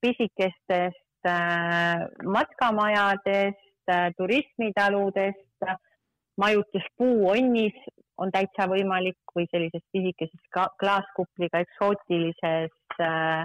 pisikestest 0.00 1.28
äh, 1.28 2.06
matkamajadest, 2.24 3.84
äh, 3.90 4.08
turismitaludest, 4.18 5.70
majutus 6.38 6.86
Puuonnis 6.96 7.78
on 8.18 8.32
täitsa 8.34 8.66
võimalik 8.70 9.34
või 9.34 9.46
sellises 9.52 9.84
pisikeses 9.92 10.50
klaaskupliga 10.80 11.62
eksootilises 11.66 13.00
äh, 13.02 13.44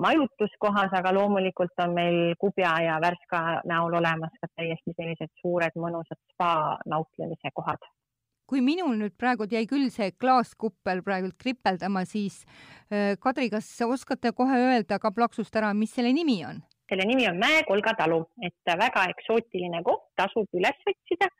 majutuskohas, 0.00 0.92
aga 0.96 1.12
loomulikult 1.14 1.82
on 1.84 1.94
meil 1.94 2.34
Kubja 2.40 2.72
ja 2.86 2.98
Värska 3.02 3.62
näol 3.68 3.98
olemas 4.00 4.32
ka 4.40 4.48
täiesti 4.56 4.94
sellised 4.96 5.32
suured 5.40 5.76
mõnusad 5.76 6.20
spa 6.32 6.78
nautlemise 6.86 7.52
kohad. 7.54 7.82
kui 8.52 8.60
minul 8.60 8.98
nüüd 9.00 9.14
praegu 9.16 9.46
jäi 9.48 9.64
küll 9.64 9.88
see 9.88 10.10
klaaskuppel 10.20 11.00
praegult 11.02 11.38
kripeldama, 11.40 12.02
siis 12.04 12.42
äh, 12.92 13.14
Kadri, 13.20 13.48
kas 13.50 13.68
oskate 13.86 14.32
kohe 14.36 14.58
öelda 14.58 14.98
ka 14.98 15.10
plaksust 15.10 15.56
ära, 15.56 15.72
mis 15.74 15.94
selle 15.94 16.12
nimi 16.12 16.42
on? 16.44 16.60
selle 16.92 17.06
nimi 17.08 17.24
on 17.28 17.38
Mäe-Kolga 17.40 17.94
talu, 17.96 18.18
et 18.44 18.74
väga 18.76 19.06
eksootiline 19.14 19.80
koht, 19.86 20.10
tasub 20.20 20.58
üles 20.58 20.84
otsida 20.84 21.30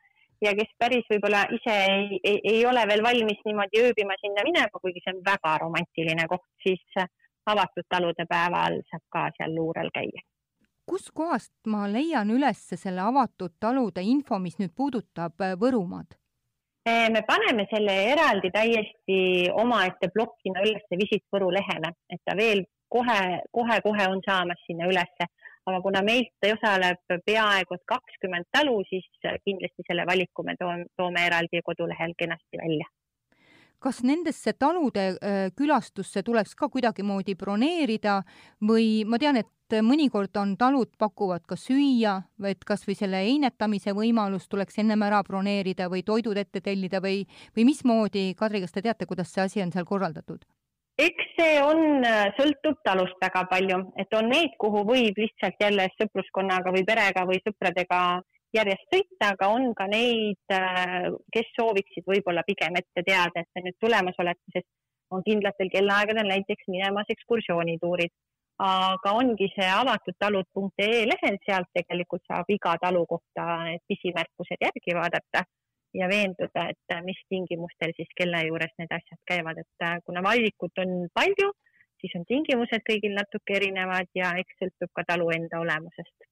ja 0.41 0.53
kes 0.57 0.71
päris 0.81 1.05
võib-olla 1.11 1.43
ise 1.53 1.75
ei, 1.89 2.19
ei, 2.23 2.39
ei 2.53 2.63
ole 2.65 2.83
veel 2.89 3.03
valmis 3.05 3.43
niimoodi 3.45 3.83
ööbima 3.83 4.17
sinna 4.21 4.45
minema, 4.47 4.81
kuigi 4.81 5.03
see 5.03 5.13
on 5.13 5.21
väga 5.27 5.57
romantiline 5.61 6.25
koht, 6.31 6.47
siis 6.65 6.83
avatud 7.45 7.87
talude 7.89 8.25
päeval 8.29 8.79
saab 8.89 9.03
ka 9.15 9.25
seal 9.37 9.55
luurel 9.55 9.89
käia. 9.93 10.21
kuskohast 10.89 11.53
ma 11.67 11.85
leian 11.87 12.31
üles 12.31 12.59
selle 12.75 13.01
avatud 13.01 13.53
talude 13.59 14.01
info, 14.03 14.39
mis 14.39 14.59
nüüd 14.59 14.73
puudutab 14.75 15.41
äh, 15.41 15.55
Võrumaad? 15.59 16.17
Äh, 16.89 17.07
me 17.15 17.21
paneme 17.27 17.65
selle 17.71 17.93
eraldi 18.11 18.51
täiesti 18.51 19.19
omaette 19.63 20.09
plokina 20.15 20.65
üles 20.67 20.83
Visit 21.03 21.23
Võru 21.31 21.51
lehele, 21.55 21.93
et 22.09 22.19
ta 22.25 22.35
veel 22.35 22.65
kohe, 22.91 23.21
kohe-kohe 23.51 24.09
on 24.11 24.19
saamas 24.25 24.67
sinna 24.67 24.89
ülesse. 24.91 25.31
aga 25.65 25.77
kuna 25.81 26.01
meilt 26.03 26.43
osaleb 26.43 27.13
peaaegu 27.25 27.77
kakskümmend 27.87 28.49
talu, 28.51 28.81
siis 28.89 29.05
kindlasti 29.45 29.85
selle 29.87 30.03
valiku 30.09 30.43
me 30.43 30.57
toome, 30.59 30.85
toome 30.99 31.23
eraldi 31.27 31.61
kodulehel 31.63 32.11
kenasti 32.19 32.59
välja 32.59 32.89
kas 33.83 34.01
nendesse 34.05 34.53
talude 34.59 35.09
äh, 35.13 35.49
külastusse 35.57 36.23
tuleks 36.23 36.55
ka 36.55 36.69
kuidagimoodi 36.71 37.35
broneerida 37.39 38.21
või 38.63 39.03
ma 39.05 39.19
tean, 39.21 39.41
et 39.43 39.77
mõnikord 39.83 40.35
on 40.37 40.55
talud 40.59 40.91
pakuvad 41.01 41.45
ka 41.49 41.57
süüa, 41.57 42.19
et 42.45 42.63
kas 42.67 42.83
või 42.87 42.95
selle 42.99 43.23
einetamise 43.25 43.95
võimalus 43.97 44.45
tuleks 44.47 44.77
ennem 44.83 45.01
ära 45.07 45.23
broneerida 45.25 45.89
või 45.89 46.03
toidud 46.05 46.37
ette 46.37 46.61
tellida 46.61 47.01
või, 47.01 47.23
või 47.57 47.65
mismoodi, 47.71 48.33
Kadri, 48.37 48.61
kas 48.61 48.75
te 48.75 48.83
teate, 48.85 49.09
kuidas 49.09 49.33
see 49.33 49.41
asi 49.45 49.63
on 49.65 49.73
seal 49.73 49.87
korraldatud? 49.89 50.45
eks 51.01 51.29
see 51.37 51.61
on, 51.61 52.03
äh, 52.05 52.27
sõltub 52.37 52.77
talust 52.85 53.17
väga 53.21 53.47
palju, 53.49 53.79
et 53.97 54.13
on 54.13 54.29
need, 54.29 54.53
kuhu 54.61 54.83
võib 54.85 55.17
lihtsalt 55.17 55.57
jälle 55.59 55.87
sõpruskonnaga 55.97 56.73
või 56.75 56.85
perega 56.85 57.25
või 57.25 57.39
sõpradega 57.41 58.21
järjest 58.57 58.85
sõita, 58.93 59.31
aga 59.33 59.49
on 59.53 59.71
ka 59.77 59.87
neid, 59.91 60.41
äh, 60.53 61.09
kes 61.33 61.49
sooviksid 61.57 62.05
võib-olla 62.09 62.43
pigem 62.47 62.77
ette 62.79 63.05
teada, 63.05 63.41
et 63.41 63.49
te 63.53 63.63
nüüd 63.65 63.77
tulemas 63.81 64.19
olete, 64.21 64.45
sest 64.55 64.69
on 65.13 65.23
kindlatel 65.25 65.71
kellaaegadel 65.73 66.29
näiteks 66.29 66.69
minemas 66.75 67.09
ekskursioonituurid. 67.15 68.13
aga 68.63 69.11
ongi 69.17 69.47
see 69.55 69.65
avatud 69.65 70.15
talud.ee 70.21 70.99
lehel, 71.09 71.37
sealt 71.45 71.69
tegelikult 71.73 72.21
saab 72.29 72.51
iga 72.53 72.75
talu 72.83 73.01
kohta 73.09 73.45
need 73.65 73.81
pisimärkused 73.89 74.61
järgi 74.61 74.93
vaadata 74.93 75.41
ja 75.99 76.07
veenduda, 76.11 76.67
et 76.69 76.93
mis 77.07 77.17
tingimustel 77.33 77.95
siis 77.97 78.13
kelle 78.19 78.43
juures 78.47 78.75
need 78.77 78.93
asjad 78.93 79.21
käivad, 79.31 79.57
et 79.63 79.87
äh, 79.87 79.97
kuna 80.05 80.21
valikut 80.29 80.83
on 80.85 80.93
palju, 81.17 81.49
siis 82.01 82.13
on 82.19 82.29
tingimused 82.29 82.85
kõigil 82.91 83.17
natuke 83.17 83.57
erinevad 83.57 84.13
ja 84.21 84.35
eks 84.43 84.61
sõltub 84.61 84.93
ka 84.93 85.07
talu 85.09 85.33
enda 85.33 85.59
olemusest 85.65 86.29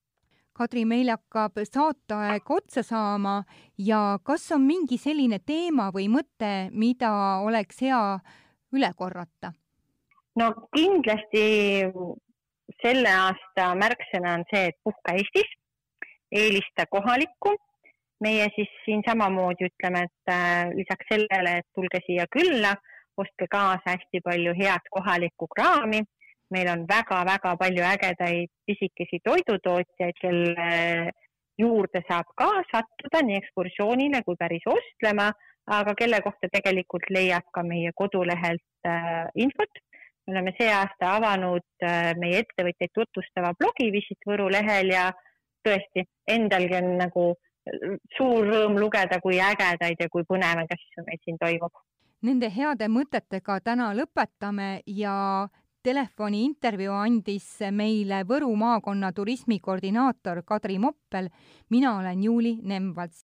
Kadri, 0.52 0.84
meil 0.84 1.08
hakkab 1.08 1.56
saateaeg 1.64 2.50
otsa 2.52 2.82
saama 2.84 3.38
ja 3.80 4.18
kas 4.24 4.44
on 4.52 4.66
mingi 4.68 4.98
selline 5.00 5.38
teema 5.40 5.88
või 5.94 6.10
mõte, 6.12 6.68
mida 6.76 7.12
oleks 7.40 7.80
hea 7.80 8.02
üle 8.76 8.92
korrata? 8.96 9.54
no 10.36 10.50
kindlasti 10.76 11.42
selle 12.82 13.10
aasta 13.12 13.72
märksõna 13.80 14.36
on 14.38 14.44
see, 14.52 14.68
et 14.70 14.78
puhka 14.84 15.16
Eestis, 15.16 15.50
eelista 16.32 16.86
kohalikku. 16.90 17.56
meie 18.22 18.44
siis 18.54 18.68
siin 18.84 19.00
samamoodi 19.02 19.66
ütleme, 19.66 20.04
et 20.06 20.30
äh, 20.30 20.68
lisaks 20.76 21.08
sellele, 21.10 21.56
et 21.58 21.66
tulge 21.74 21.98
siia 22.06 22.26
külla, 22.30 22.76
ostke 23.18 23.48
kaasa 23.50 23.96
hästi 23.96 24.20
palju 24.24 24.52
head 24.60 24.84
kohalikku 24.94 25.48
kraami 25.56 26.04
meil 26.52 26.68
on 26.72 26.86
väga-väga 26.88 27.56
palju 27.60 27.84
ägedaid 27.88 28.50
pisikesi 28.68 29.20
toidutootjaid, 29.24 30.18
kelle 30.20 31.12
juurde 31.60 32.02
saab 32.08 32.28
ka 32.36 32.50
sattuda 32.72 33.22
nii 33.26 33.38
ekskursioonile 33.40 34.22
kui 34.26 34.38
päris 34.40 34.64
ostlema, 34.74 35.30
aga 35.78 35.94
kelle 35.98 36.20
kohta 36.24 36.50
tegelikult 36.52 37.08
leiab 37.16 37.46
ka 37.54 37.64
meie 37.66 37.92
kodulehelt 37.94 38.88
äh, 38.88 39.26
infot. 39.34 39.82
me 40.26 40.32
oleme 40.36 40.52
see 40.58 40.68
aasta 40.70 41.16
avanud 41.16 41.84
äh, 41.84 42.12
meie 42.18 42.42
ettevõtteid 42.44 42.92
tutvustava 42.94 43.54
blogi 43.58 43.88
Visit 43.94 44.28
Võru 44.28 44.48
lehel 44.54 44.92
ja 44.94 45.08
tõesti, 45.66 46.04
endalgi 46.30 46.78
on 46.78 46.92
nagu 47.00 47.24
äh, 47.32 47.96
suur 48.16 48.46
rõõm 48.46 48.78
lugeda, 48.78 49.18
kui 49.24 49.40
ägedaid 49.42 49.98
ja 49.98 50.08
kui 50.12 50.26
põnevaid 50.28 50.70
asju 50.76 51.06
meil 51.06 51.22
siin 51.24 51.40
toimub. 51.42 51.74
Nende 52.22 52.52
heade 52.54 52.86
mõtetega 52.86 53.58
täna 53.66 53.90
lõpetame 53.98 54.82
ja 54.86 55.48
telefoni 55.82 56.44
intervjuu 56.46 56.94
andis 56.94 57.46
meile 57.74 58.22
Võru 58.28 58.52
maakonna 58.56 59.12
turismikoordinaator 59.12 60.42
Kadri 60.46 60.78
Moppel. 60.78 61.28
mina 61.70 61.98
olen 61.98 62.22
Juuli 62.22 62.58
Nemvalts. 62.62 63.20